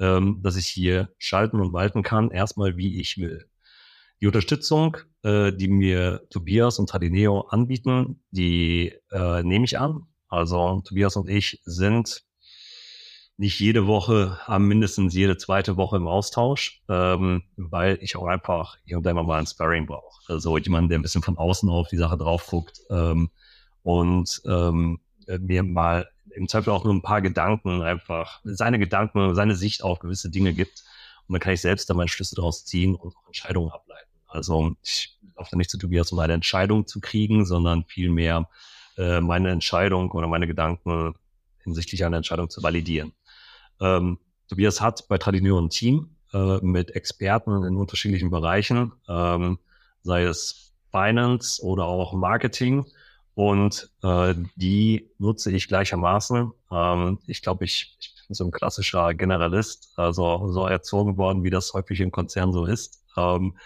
[0.00, 3.46] ähm, dass ich hier schalten und walten kann, erstmal wie ich will.
[4.20, 10.06] Die Unterstützung, äh, die mir Tobias und Tradineo anbieten, die äh, nehme ich an.
[10.28, 12.24] Also Tobias und ich sind
[13.38, 18.78] nicht jede Woche, aber mindestens jede zweite Woche im Austausch, ähm, weil ich auch einfach
[18.84, 20.32] hier und da immer mal ein Sparring brauche.
[20.32, 23.30] Also jemand, der ein bisschen von außen auf die Sache drauf guckt ähm,
[23.82, 29.56] und ähm, mir mal im Zweifel auch nur ein paar Gedanken einfach, seine Gedanken, seine
[29.56, 30.84] Sicht auf gewisse Dinge gibt.
[31.26, 34.10] Und dann kann ich selbst da meine Schlüsse daraus ziehen und auch Entscheidungen ableiten.
[34.28, 38.48] Also ich laufe da nicht zu Tobias, um eine Entscheidung zu kriegen, sondern vielmehr
[38.96, 41.14] äh, meine Entscheidung oder meine Gedanken
[41.62, 43.12] hinsichtlich einer Entscheidung zu validieren.
[43.80, 44.18] Ähm,
[44.48, 49.58] Tobias hat bei Tradineo ein Team äh, mit Experten in unterschiedlichen Bereichen, ähm,
[50.02, 52.86] sei es Finance oder auch Marketing.
[53.36, 56.52] Und äh, die nutze ich gleichermaßen.
[56.72, 61.50] Ähm, ich glaube, ich, ich bin so ein klassischer Generalist, also so erzogen worden, wie
[61.50, 63.04] das häufig im Konzern so ist.
[63.14, 63.58] Ähm,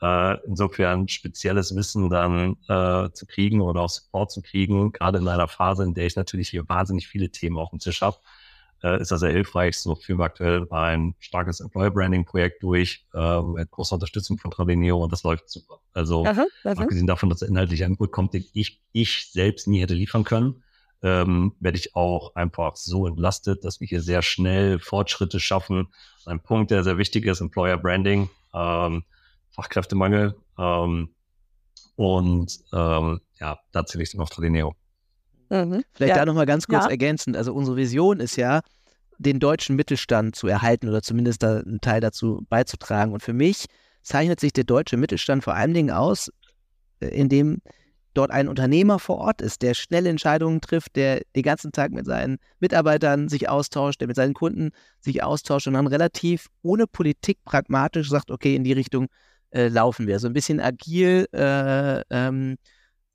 [0.00, 5.28] äh, insofern spezielles Wissen dann äh, zu kriegen oder auch Support zu kriegen, gerade in
[5.28, 8.16] einer Phase, in der ich natürlich hier wahnsinnig viele Themen auf dem Tisch habe,
[8.82, 9.78] äh, ist das sehr hilfreich.
[9.78, 14.50] So führen wir aktuell ein starkes Employer Branding Projekt durch, äh, mit großer Unterstützung von
[14.50, 15.80] Tradineo und das läuft super.
[15.92, 16.82] Also Aha, aha.
[16.82, 20.62] abgesehen davon, dass inhaltlich ein Input kommt, den ich, ich selbst nie hätte liefern können,
[21.02, 25.88] ähm, werde ich auch einfach so entlastet, dass wir hier sehr schnell Fortschritte schaffen.
[26.26, 29.04] Ein Punkt, der sehr wichtig ist, Employer Branding, ähm,
[29.50, 31.10] Fachkräftemangel ähm,
[31.96, 34.74] und ähm, ja, da zähle ich noch Tradineo.
[35.50, 35.82] Mhm.
[35.92, 36.16] Vielleicht ja.
[36.16, 36.90] da nochmal ganz kurz Ja.
[36.90, 37.36] ergänzend.
[37.36, 38.60] Also unsere Vision ist ja,
[39.18, 43.12] den deutschen Mittelstand zu erhalten oder zumindest da einen Teil dazu beizutragen.
[43.12, 43.66] Und für mich
[44.02, 46.30] zeichnet sich der deutsche Mittelstand vor allen Dingen aus,
[47.00, 47.60] äh, indem
[48.14, 52.06] dort ein Unternehmer vor Ort ist, der schnelle Entscheidungen trifft, der den ganzen Tag mit
[52.06, 54.70] seinen Mitarbeitern sich austauscht, der mit seinen Kunden
[55.00, 59.06] sich austauscht und dann relativ ohne Politik pragmatisch sagt, okay, in die Richtung
[59.50, 60.18] äh, laufen wir.
[60.18, 62.56] So ein bisschen agil äh, ähm,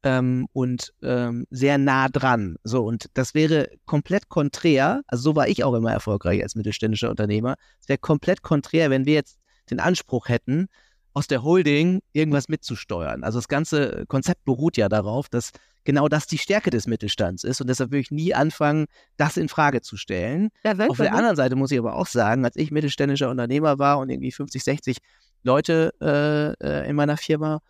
[0.05, 2.57] ähm, und ähm, sehr nah dran.
[2.63, 7.09] So, und das wäre komplett konträr, also so war ich auch immer erfolgreich als mittelständischer
[7.09, 7.55] Unternehmer.
[7.81, 9.39] Es wäre komplett konträr, wenn wir jetzt
[9.69, 10.67] den Anspruch hätten,
[11.13, 13.23] aus der Holding irgendwas mitzusteuern.
[13.23, 15.51] Also das ganze Konzept beruht ja darauf, dass
[15.85, 18.85] genau das die Stärke des Mittelstands ist und deshalb würde ich nie anfangen,
[19.17, 20.49] das in Frage zu stellen.
[20.63, 23.97] Ja, Auf der anderen Seite muss ich aber auch sagen, als ich mittelständischer Unternehmer war
[23.97, 24.97] und irgendwie 50, 60
[25.41, 27.61] Leute äh, äh, in meiner Firma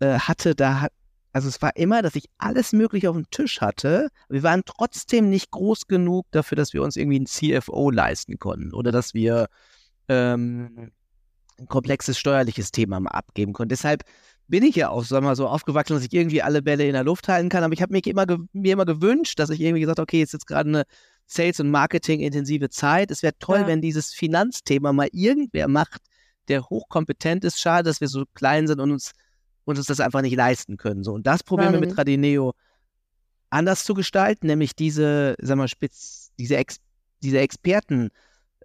[0.00, 0.92] äh, hatte, da hat,
[1.38, 4.08] Also es war immer, dass ich alles Mögliche auf dem Tisch hatte.
[4.28, 8.74] Wir waren trotzdem nicht groß genug dafür, dass wir uns irgendwie ein CFO leisten konnten
[8.74, 9.46] oder dass wir
[10.08, 10.90] ähm,
[11.56, 13.68] ein komplexes steuerliches Thema mal abgeben konnten.
[13.68, 14.02] Deshalb
[14.48, 17.04] bin ich ja auch sag mal, so aufgewachsen, dass ich irgendwie alle Bälle in der
[17.04, 17.62] Luft halten kann.
[17.62, 20.48] Aber ich habe mir immer, mir immer gewünscht, dass ich irgendwie gesagt okay, jetzt ist
[20.48, 20.86] gerade eine
[21.26, 23.12] Sales- und Marketing-intensive Zeit.
[23.12, 23.66] Es wäre toll, ja.
[23.68, 26.00] wenn dieses Finanzthema mal irgendwer macht,
[26.48, 27.60] der hochkompetent ist.
[27.60, 29.12] Schade, dass wir so klein sind und uns,
[29.76, 31.04] uns das einfach nicht leisten können.
[31.04, 31.12] So.
[31.12, 32.54] Und das probieren wir mit Radineo
[33.50, 36.78] anders zu gestalten, nämlich diese, sag mal, spitz, diese, Ex,
[37.22, 38.10] diese Experten-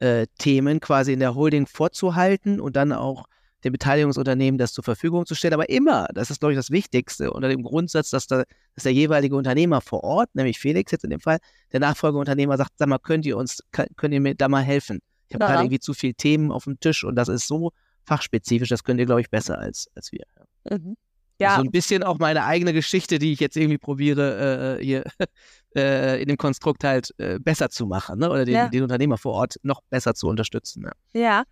[0.04, 3.28] äh, Themen quasi in der Holding vorzuhalten und dann auch
[3.64, 5.54] den Beteiligungsunternehmen das zur Verfügung zu stellen.
[5.54, 8.44] Aber immer, das ist, glaube ich, das Wichtigste, unter dem Grundsatz, dass, da,
[8.76, 11.38] dass der jeweilige Unternehmer vor Ort, nämlich Felix jetzt in dem Fall,
[11.72, 15.00] der Nachfolgeunternehmer sagt, sag mal, könnt ihr uns, könnt ihr mir da mal helfen?
[15.30, 15.50] Ich habe ja.
[15.52, 17.72] gerade irgendwie zu viele Themen auf dem Tisch und das ist so
[18.06, 20.26] fachspezifisch, das könnt ihr, glaube ich, besser als, als wir.
[20.70, 20.96] Mhm.
[21.40, 21.56] Ja.
[21.56, 25.04] So ein bisschen auch meine eigene Geschichte, die ich jetzt irgendwie probiere, äh, hier
[25.76, 28.30] äh, in dem Konstrukt halt äh, besser zu machen, ne?
[28.30, 28.68] Oder den, ja.
[28.70, 30.86] den, Unternehmer vor Ort noch besser zu unterstützen.
[31.14, 31.20] Ja.
[31.20, 31.44] ja.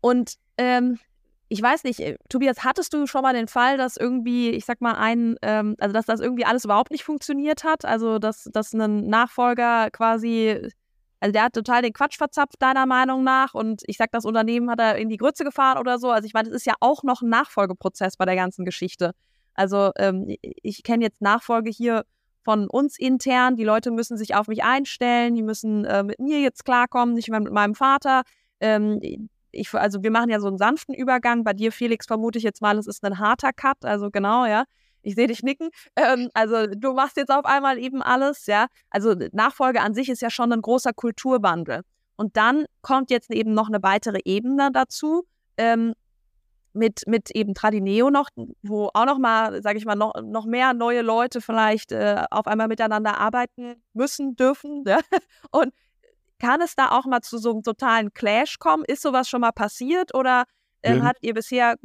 [0.00, 0.98] Und ähm,
[1.48, 4.80] ich weiß nicht, äh, Tobias, hattest du schon mal den Fall, dass irgendwie, ich sag
[4.80, 7.84] mal, ein, ähm, also dass das irgendwie alles überhaupt nicht funktioniert hat?
[7.84, 10.68] Also, dass, dass ein Nachfolger quasi,
[11.24, 14.68] also der hat total den Quatsch verzapft, deiner Meinung nach, und ich sag, das Unternehmen
[14.70, 16.10] hat er in die Grütze gefahren oder so.
[16.10, 19.12] Also, ich meine, es ist ja auch noch ein Nachfolgeprozess bei der ganzen Geschichte.
[19.54, 22.04] Also, ähm, ich kenne jetzt Nachfolge hier
[22.42, 23.56] von uns intern.
[23.56, 27.30] Die Leute müssen sich auf mich einstellen, die müssen äh, mit mir jetzt klarkommen, nicht
[27.30, 28.24] mehr mit meinem Vater.
[28.60, 29.00] Ähm,
[29.50, 31.42] ich, also wir machen ja so einen sanften Übergang.
[31.42, 33.82] Bei dir, Felix, vermute ich jetzt mal, es ist ein harter Cut.
[33.86, 34.64] Also genau, ja.
[35.04, 35.70] Ich sehe dich nicken.
[35.96, 38.66] Ähm, also du machst jetzt auf einmal eben alles, ja.
[38.90, 41.82] Also Nachfolge an sich ist ja schon ein großer Kulturwandel.
[42.16, 45.24] Und dann kommt jetzt eben noch eine weitere Ebene dazu.
[45.56, 45.94] Ähm,
[46.74, 48.28] mit, mit eben Tradineo noch,
[48.62, 52.48] wo auch noch mal, sage ich mal, noch, noch mehr neue Leute vielleicht äh, auf
[52.48, 54.84] einmal miteinander arbeiten müssen, dürfen.
[54.88, 54.98] Ja?
[55.50, 55.72] Und
[56.40, 58.84] kann es da auch mal zu so einem totalen Clash kommen?
[58.86, 60.44] Ist sowas schon mal passiert oder
[60.82, 61.76] äh, hattet ihr bisher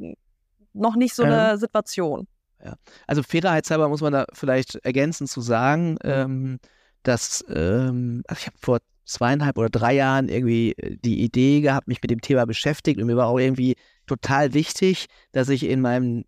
[0.73, 2.27] noch nicht so eine ähm, Situation?
[2.63, 2.75] Ja.
[3.07, 6.59] Also fairheitshalber muss man da vielleicht ergänzen zu sagen, ähm,
[7.03, 11.87] dass ähm, also ich habe vor zweieinhalb oder drei Jahren irgendwie äh, die Idee gehabt,
[11.87, 13.75] mich mit dem Thema beschäftigt und mir war auch irgendwie
[14.07, 16.25] total wichtig, dass ich in meinem,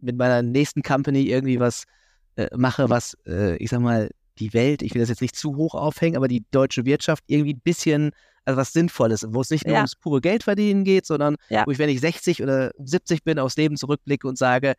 [0.00, 1.84] mit meiner nächsten Company irgendwie was
[2.36, 5.56] äh, mache, was, äh, ich sag mal, die Welt, ich will das jetzt nicht zu
[5.56, 8.12] hoch aufhängen, aber die deutsche Wirtschaft irgendwie ein bisschen,
[8.44, 9.80] also was Sinnvolles, wo es nicht nur ja.
[9.80, 11.64] ums pure Geld verdienen geht, sondern ja.
[11.66, 14.74] wo ich, wenn ich 60 oder 70 bin, aufs Leben zurückblicke und sage,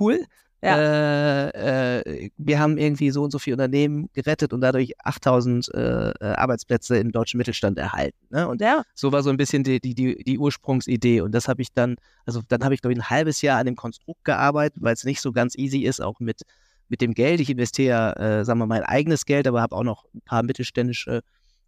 [0.00, 0.24] cool,
[0.64, 0.78] ja.
[0.78, 6.10] Äh, äh, wir haben irgendwie so und so viele Unternehmen gerettet und dadurch 8000 äh,
[6.10, 8.16] äh, Arbeitsplätze im deutschen Mittelstand erhalten.
[8.30, 8.48] Ne?
[8.48, 8.82] Und ja.
[8.94, 11.20] so war so ein bisschen die, die, die, die Ursprungsidee.
[11.20, 13.66] Und das habe ich dann, also dann habe ich, glaube ich, ein halbes Jahr an
[13.66, 16.40] dem Konstrukt gearbeitet, weil es nicht so ganz easy ist, auch mit,
[16.88, 17.40] mit dem Geld.
[17.40, 20.42] Ich investiere, äh, sagen wir mal, mein eigenes Geld, aber habe auch noch ein paar
[20.42, 21.20] mittelständische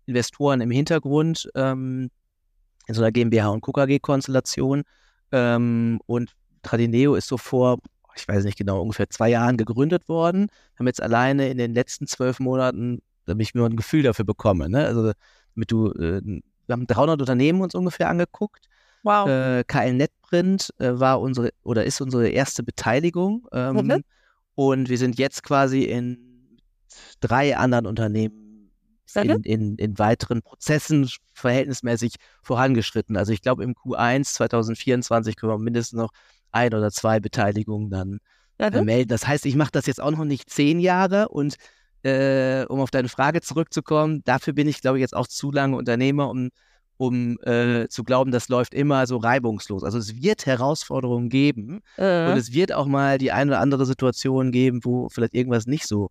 [0.06, 2.10] Investoren im Hintergrund ähm,
[2.86, 4.84] in so einer GmbH und KKG-Konstellation.
[5.32, 7.78] Ähm, und Tradineo ist so vor
[8.16, 10.48] ich weiß nicht genau, ungefähr zwei Jahren gegründet worden.
[10.78, 14.68] Haben jetzt alleine in den letzten zwölf Monaten, damit ich mir ein Gefühl dafür bekomme,
[14.68, 14.86] ne?
[14.86, 15.12] Also,
[15.54, 18.66] damit du, äh, wir haben 300 Unternehmen uns ungefähr angeguckt.
[19.02, 19.28] Wow.
[19.28, 23.46] Äh, KL Netprint äh, war unsere oder ist unsere erste Beteiligung.
[23.52, 24.04] Ähm, mhm.
[24.56, 26.58] Und wir sind jetzt quasi in
[27.20, 28.70] drei anderen Unternehmen
[29.14, 33.16] in, in, in, weiteren Prozessen verhältnismäßig vorangeschritten.
[33.16, 36.10] Also ich glaube, im Q1 2024 können wir mindestens noch
[36.56, 38.18] ein oder zwei Beteiligungen dann
[38.60, 39.08] ja, äh, melden.
[39.08, 41.56] Das heißt, ich mache das jetzt auch noch nicht zehn Jahre und
[42.02, 45.76] äh, um auf deine Frage zurückzukommen, dafür bin ich, glaube ich, jetzt auch zu lange
[45.76, 46.50] Unternehmer, um,
[46.98, 49.82] um äh, zu glauben, das läuft immer so reibungslos.
[49.82, 52.30] Also es wird Herausforderungen geben äh.
[52.30, 55.86] und es wird auch mal die eine oder andere Situation geben, wo vielleicht irgendwas nicht
[55.86, 56.10] so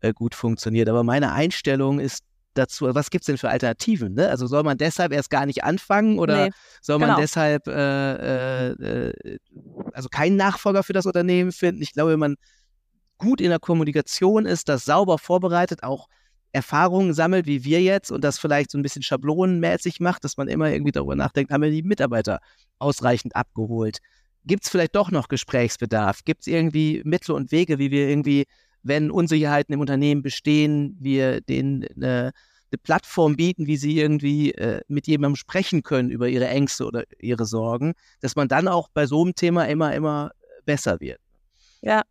[0.00, 0.88] äh, gut funktioniert.
[0.88, 2.24] Aber meine Einstellung ist
[2.60, 4.14] dazu, was gibt es denn für Alternativen?
[4.14, 4.28] Ne?
[4.28, 7.20] Also soll man deshalb erst gar nicht anfangen oder nee, soll man genau.
[7.20, 9.38] deshalb äh, äh, äh,
[9.92, 11.82] also keinen Nachfolger für das Unternehmen finden?
[11.82, 12.36] Ich glaube, wenn man
[13.18, 16.08] gut in der Kommunikation ist, das sauber vorbereitet, auch
[16.52, 20.48] Erfahrungen sammelt, wie wir jetzt, und das vielleicht so ein bisschen schablonenmäßig macht, dass man
[20.48, 22.40] immer irgendwie darüber nachdenkt, haben wir die Mitarbeiter
[22.78, 23.98] ausreichend abgeholt?
[24.44, 26.24] Gibt es vielleicht doch noch Gesprächsbedarf?
[26.24, 28.46] Gibt es irgendwie Mittel und Wege, wie wir irgendwie
[28.82, 32.32] wenn Unsicherheiten im Unternehmen bestehen, wir denen eine,
[32.72, 37.04] eine Plattform bieten, wie sie irgendwie äh, mit jemandem sprechen können über ihre Ängste oder
[37.18, 40.30] ihre Sorgen, dass man dann auch bei so einem Thema immer, immer
[40.64, 41.20] besser wird.
[41.82, 42.02] Ja.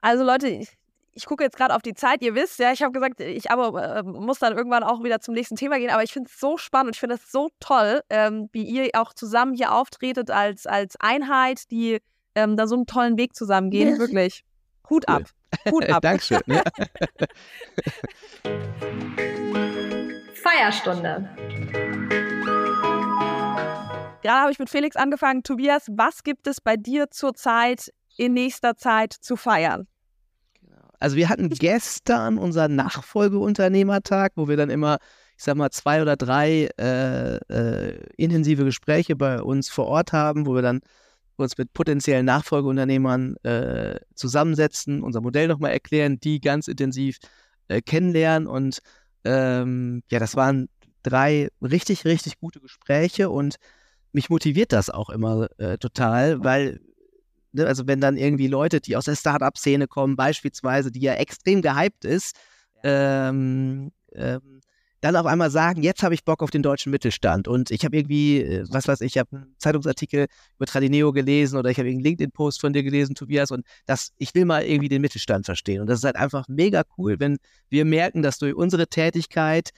[0.00, 0.68] Also Leute, ich,
[1.12, 3.98] ich gucke jetzt gerade auf die Zeit, ihr wisst, ja, ich habe gesagt, ich aber
[3.98, 6.56] äh, muss dann irgendwann auch wieder zum nächsten Thema gehen, aber ich finde es so
[6.56, 10.66] spannend und ich finde es so toll, ähm, wie ihr auch zusammen hier auftretet als,
[10.66, 11.98] als Einheit, die
[12.34, 13.98] ähm, da so einen tollen Weg zusammen gehen.
[13.98, 14.44] Wirklich.
[14.92, 15.22] Hut ab.
[15.70, 16.02] Hut ab.
[16.02, 16.42] Dankeschön.
[16.46, 16.62] Ja.
[20.34, 21.30] Feierstunde.
[24.22, 25.42] Gerade habe ich mit Felix angefangen.
[25.44, 29.88] Tobias, was gibt es bei dir zurzeit in nächster Zeit zu feiern?
[31.00, 34.98] Also wir hatten gestern unseren Nachfolgeunternehmertag, wo wir dann immer,
[35.38, 40.44] ich sag mal, zwei oder drei äh, äh, intensive Gespräche bei uns vor Ort haben,
[40.44, 40.82] wo wir dann
[41.42, 47.18] uns mit potenziellen Nachfolgeunternehmern äh, zusammensetzen, unser Modell nochmal erklären, die ganz intensiv
[47.68, 48.48] äh, kennenlernen.
[48.48, 48.80] Und
[49.24, 50.68] ähm, ja, das waren
[51.02, 53.56] drei richtig, richtig gute Gespräche und
[54.12, 56.80] mich motiviert das auch immer äh, total, weil
[57.52, 61.62] ne, also wenn dann irgendwie Leute, die aus der Startup-Szene kommen, beispielsweise, die ja extrem
[61.62, 62.36] gehypt ist,
[62.82, 64.60] ähm, ähm,
[65.02, 67.96] dann auf einmal sagen, jetzt habe ich Bock auf den deutschen Mittelstand und ich habe
[67.96, 70.26] irgendwie, äh, was weiß ich, ich habe einen Zeitungsartikel
[70.56, 74.34] über Tradineo gelesen oder ich habe einen LinkedIn-Post von dir gelesen, Tobias, und das, ich
[74.34, 75.80] will mal irgendwie den Mittelstand verstehen.
[75.80, 77.38] Und das ist halt einfach mega cool, wenn
[77.68, 79.70] wir merken, dass durch unsere Tätigkeit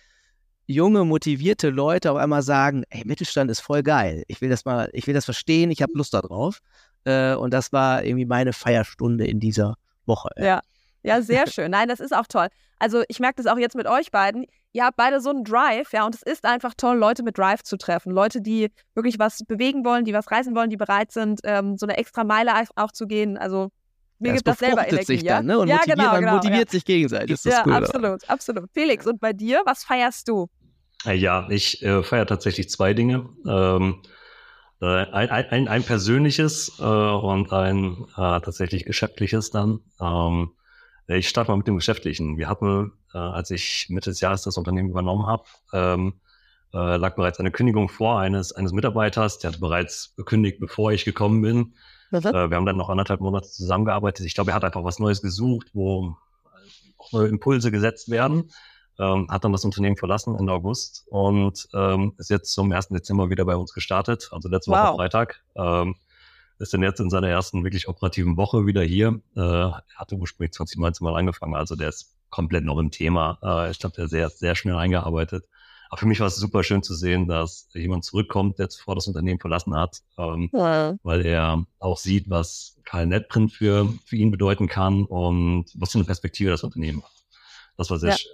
[0.67, 4.25] junge, motivierte Leute auf einmal sagen, ey, Mittelstand ist voll geil.
[4.29, 6.59] Ich will das mal, ich will das verstehen, ich habe Lust darauf.
[7.05, 10.31] Äh, und das war irgendwie meine Feierstunde in dieser Woche.
[10.37, 10.61] Ja.
[11.07, 11.71] Ja, sehr schön.
[11.71, 12.49] Nein, das ist auch toll.
[12.79, 14.47] Also ich merke das auch jetzt mit euch beiden.
[14.75, 17.63] Ihr habt beide so einen Drive, ja, und es ist einfach toll, Leute mit Drive
[17.63, 18.11] zu treffen.
[18.13, 21.87] Leute, die wirklich was bewegen wollen, die was reißen wollen, die bereit sind, ähm, so
[21.87, 23.39] eine extra Meile auch zu gehen.
[23.39, 23.71] Also
[24.19, 25.05] mir Ja, gibt es das selber Energie.
[25.07, 25.37] sich ja?
[25.37, 25.59] dann, ne?
[25.61, 26.71] Und ja, motiviert, genau, man genau, motiviert ja.
[26.73, 27.31] sich gegenseitig.
[27.31, 27.77] Das ist ja, das Coole.
[27.77, 28.71] absolut, absolut.
[28.73, 30.49] Felix, und bei dir, was feierst du?
[31.07, 33.29] Äh, Ja, ich äh, feiere tatsächlich zwei Dinge.
[33.47, 34.03] Ähm,
[34.83, 39.79] äh, ein, ein, ein- ein persönliches äh, und ein äh, tatsächlich geschäftliches dann.
[40.01, 40.51] Ähm,
[41.09, 42.39] ich starte mal mit dem Geschäftlichen.
[42.39, 46.21] Wir hatten, äh, als ich Mitte des Jahres das Unternehmen übernommen habe, ähm,
[46.73, 49.39] äh, lag bereits eine Kündigung vor eines, eines Mitarbeiters.
[49.39, 51.75] Der hatte bereits gekündigt, bevor ich gekommen bin.
[52.11, 54.27] Äh, wir haben dann noch anderthalb Monate zusammengearbeitet.
[54.27, 56.17] Ich glaube, er hat einfach was Neues gesucht, wo
[56.99, 58.51] auch neue Impulse gesetzt werden.
[58.99, 62.89] Ähm, hat dann das Unternehmen verlassen Ende August und ähm, ist jetzt zum 1.
[62.89, 64.97] Dezember wieder bei uns gestartet, also letzte Woche Wow.
[64.97, 65.43] Freitag.
[65.57, 65.97] Ähm,
[66.59, 69.21] ist dann jetzt in seiner ersten wirklich operativen Woche wieder hier.
[69.37, 73.39] Äh, er hatte ursprünglich 2019 mal angefangen, also der ist komplett noch im Thema.
[73.43, 75.45] Äh, ich glaube, der ist sehr, sehr schnell eingearbeitet.
[75.91, 79.07] Aber für mich war es super schön zu sehen, dass jemand zurückkommt, der zuvor das
[79.07, 80.49] Unternehmen verlassen hat, ähm,
[81.03, 85.99] weil er auch sieht, was Karl Netprint für, für ihn bedeuten kann und was für
[85.99, 87.13] eine Perspektive das Unternehmen hat.
[87.77, 88.17] Das war sehr Ja.
[88.17, 88.33] schön.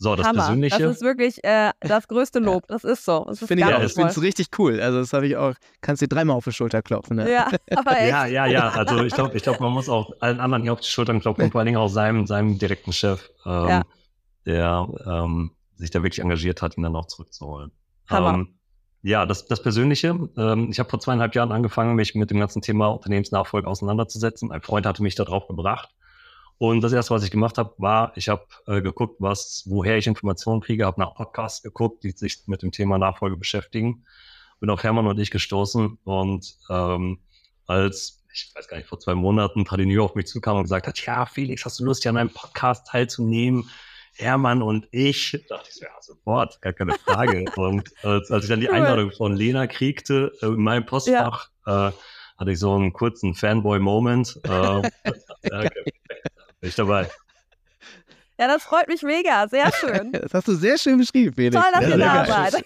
[0.00, 0.44] So, das Hammer.
[0.44, 0.78] Persönliche.
[0.78, 2.68] Das ist wirklich äh, das größte Lob.
[2.68, 3.24] Das ist so.
[3.26, 3.82] Das ist Finde ich auch.
[3.82, 4.80] Ich finde es richtig cool.
[4.80, 7.16] Also das habe ich auch, kannst dir dreimal auf die Schulter klopfen.
[7.16, 7.30] Ne?
[7.30, 8.10] Ja, aber echt.
[8.10, 8.68] ja, ja, ja.
[8.68, 11.44] Also ich glaube, ich glaube, man muss auch allen anderen hier auf die Schultern klopfen
[11.44, 13.82] und vor allen Dingen auch seinem, seinem direkten Chef, ähm, Ja.
[14.46, 17.72] der ähm, sich da wirklich engagiert hat, ihn dann auch zurückzuholen.
[18.08, 18.34] Hammer.
[18.34, 18.54] Ähm,
[19.02, 20.16] ja, das, das Persönliche.
[20.36, 24.52] Ähm, ich habe vor zweieinhalb Jahren angefangen, mich mit dem ganzen Thema Unternehmensnachfolge auseinanderzusetzen.
[24.52, 25.88] Ein Freund hatte mich darauf gebracht.
[26.58, 30.08] Und das erste, was ich gemacht habe, war, ich habe äh, geguckt, was, woher ich
[30.08, 34.04] Informationen kriege, habe nach Podcasts geguckt, die sich mit dem Thema Nachfolge beschäftigen.
[34.58, 37.20] Bin auf Hermann und ich gestoßen und ähm,
[37.66, 40.98] als, ich weiß gar nicht, vor zwei Monaten Tradinio auf mich zukam und gesagt hat,
[41.06, 43.70] ja, Felix, hast du Lust, hier an einem Podcast teilzunehmen?
[44.14, 47.44] Hermann und ich, dachte ich ja, sofort, gar keine Frage.
[47.56, 48.68] und als, als ich dann die.
[48.68, 51.92] Einladung von Lena kriegte, äh, in meinem Postfach, äh,
[52.36, 54.40] hatte ich so einen kurzen Fanboy-Moment.
[54.44, 54.50] Äh,
[55.50, 55.70] ja,
[56.60, 57.08] bin ich dabei.
[58.40, 59.48] Ja, das freut mich mega.
[59.48, 60.12] Sehr schön.
[60.12, 61.56] Das hast du sehr schön beschrieben, Felix.
[61.56, 62.64] Toll, dass Ja, ihr da seid.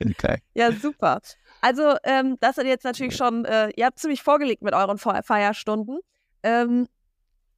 [0.00, 0.38] Okay.
[0.54, 1.20] Ja, super.
[1.60, 5.20] Also, ähm, das sind jetzt natürlich schon, äh, ihr habt ziemlich vorgelegt mit euren Fe-
[5.24, 5.98] Feierstunden.
[6.42, 6.86] Ähm,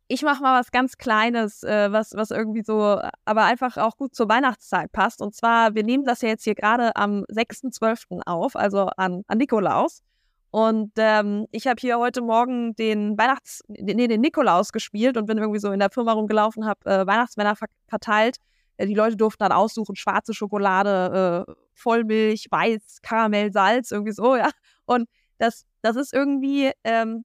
[0.09, 4.15] ich mache mal was ganz Kleines, äh, was, was irgendwie so, aber einfach auch gut
[4.15, 5.21] zur Weihnachtszeit passt.
[5.21, 8.23] Und zwar, wir nehmen das ja jetzt hier gerade am 6.12.
[8.25, 10.03] auf, also an, an Nikolaus.
[10.51, 15.39] Und ähm, ich habe hier heute Morgen den Weihnachts-, nee, den Nikolaus gespielt und bin
[15.39, 18.39] irgendwie so in der Firma rumgelaufen, habe äh, Weihnachtsmänner ver verteilt.
[18.79, 24.37] Äh, die Leute durften dann aussuchen, schwarze Schokolade, äh, Vollmilch, Weiß, Karamell, Salz, irgendwie so,
[24.37, 24.51] ja.
[24.87, 27.25] Und das, das ist irgendwie ähm,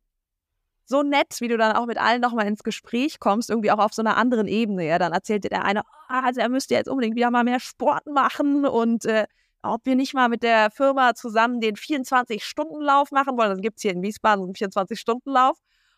[0.85, 3.93] so nett, wie du dann auch mit allen nochmal ins Gespräch kommst, irgendwie auch auf
[3.93, 4.85] so einer anderen Ebene.
[4.85, 7.61] Ja, dann erzählt dir der eine, ah, also er müsste jetzt unbedingt wieder mal mehr
[7.61, 9.25] Sport machen und äh,
[9.63, 13.49] ob wir nicht mal mit der Firma zusammen den 24-Stunden-Lauf machen wollen.
[13.49, 15.57] Dann gibt es hier in Wiesbaden einen 24-Stunden-Lauf.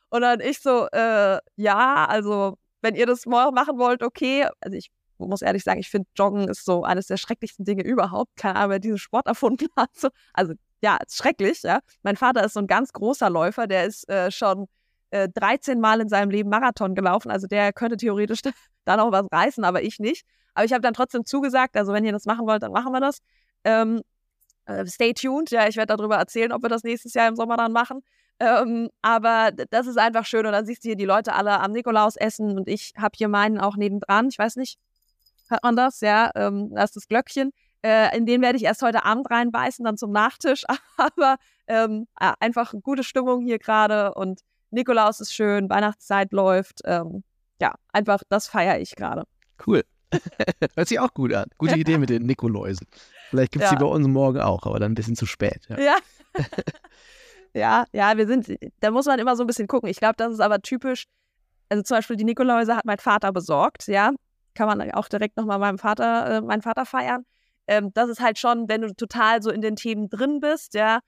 [0.10, 4.48] Und dann ich so, äh, ja, also wenn ihr das morgen machen wollt, okay.
[4.62, 8.36] Also ich muss ehrlich sagen, ich finde Joggen ist so eines der schrecklichsten Dinge überhaupt.
[8.38, 9.90] Keine Ahnung, wer diesen Sport erfunden hat.
[9.96, 11.80] So, also ja, ist schrecklich, ja.
[12.04, 14.68] Mein Vater ist so ein ganz großer Läufer, der ist äh, schon
[15.10, 17.32] äh, 13 Mal in seinem Leben Marathon gelaufen.
[17.32, 18.42] Also der könnte theoretisch
[18.86, 20.26] da noch was reißen, aber ich nicht.
[20.54, 23.02] Aber ich habe dann trotzdem zugesagt, also wenn ihr das machen wollt, dann machen wir
[23.02, 23.20] das.
[23.66, 24.02] Ähm,
[24.66, 25.52] äh, stay tuned.
[25.52, 28.02] Ja, ich werde darüber erzählen, ob wir das nächstes Jahr im Sommer dann machen.
[28.40, 30.46] Ähm, aber das ist einfach schön.
[30.46, 33.28] Und dann siehst du hier die Leute alle am Nikolaus essen und ich habe hier
[33.28, 34.28] meinen auch nebendran.
[34.30, 34.78] Ich weiß nicht,
[35.50, 36.02] hört man das?
[36.02, 37.52] Ja, ähm, da ist das Glöckchen.
[37.82, 40.64] Äh, in den werde ich erst heute Abend reinbeißen, dann zum Nachtisch.
[40.98, 41.38] Aber
[41.68, 44.42] ähm, einfach gute Stimmung hier gerade und
[44.72, 46.82] Nikolaus ist schön, Weihnachtszeit läuft.
[46.84, 47.24] Ähm,
[47.62, 49.24] ja, einfach das feiere ich gerade.
[49.66, 49.84] Cool.
[50.76, 51.46] Hört sich auch gut an.
[51.58, 52.88] Gute Idee mit den Nikoläusen.
[53.30, 53.78] Vielleicht gibt es ja.
[53.78, 55.62] die bei uns morgen auch, aber dann ein bisschen zu spät.
[55.70, 55.80] Ja.
[55.80, 55.98] ja.
[57.54, 59.90] ja, ja, wir sind, da muss man immer so ein bisschen gucken.
[59.90, 61.06] Ich glaube, das ist aber typisch.
[61.70, 64.12] Also zum Beispiel die Nikoläuse hat mein Vater besorgt, ja.
[64.54, 67.26] Kann man auch direkt nochmal meinem Vater, äh, meinen Vater feiern.
[67.68, 71.00] Ähm, das ist halt schon, wenn du total so in den Themen drin bist, ja,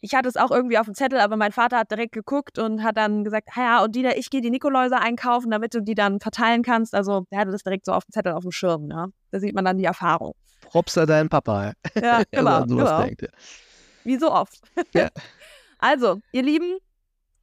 [0.00, 2.82] ich hatte es auch irgendwie auf dem Zettel, aber mein Vater hat direkt geguckt und
[2.82, 6.20] hat dann gesagt, ja, und Dieter, ich gehe die Nikoläuse einkaufen, damit du die dann
[6.20, 6.94] verteilen kannst.
[6.94, 9.08] Also er hatte das direkt so auf dem Zettel auf dem Schirm, ja.
[9.30, 10.34] Da sieht man dann die Erfahrung.
[10.60, 11.72] Props an deinen Papa.
[11.94, 12.64] Ja, genau.
[12.64, 13.02] genau.
[13.02, 13.28] Denkt, ja.
[14.04, 14.60] Wie so oft.
[14.92, 15.08] Ja.
[15.78, 16.78] Also, ihr Lieben,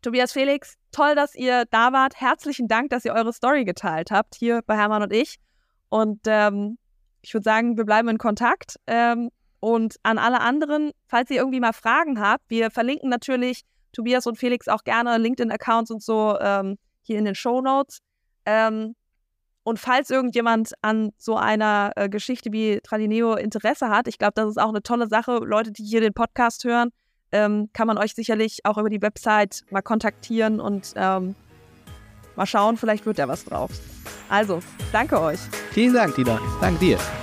[0.02, 2.20] Tobias Felix, toll, dass ihr da wart.
[2.20, 5.38] Herzlichen Dank, dass ihr eure Story geteilt habt, hier bei Hermann und ich.
[5.90, 6.80] Und ähm,
[7.22, 8.78] ich würde sagen, wir bleiben in Kontakt.
[8.88, 13.62] Ähm, und an alle anderen, falls ihr irgendwie mal Fragen habt, wir verlinken natürlich
[13.94, 18.00] Tobias und Felix auch gerne LinkedIn-Accounts und so ähm, hier in den Show Notes.
[18.46, 18.96] Ähm,
[19.64, 24.50] und falls irgendjemand an so einer äh, Geschichte wie Tradineo Interesse hat, ich glaube, das
[24.50, 25.40] ist auch eine tolle Sache.
[25.44, 26.90] Leute, die hier den Podcast hören,
[27.32, 31.36] ähm, kann man euch sicherlich auch über die Website mal kontaktieren und ähm,
[32.36, 33.72] mal schauen, vielleicht wird da was drauf.
[34.30, 34.60] Also,
[34.92, 35.40] danke euch.
[35.72, 36.40] Vielen Dank, Tina.
[36.62, 37.23] Danke dir.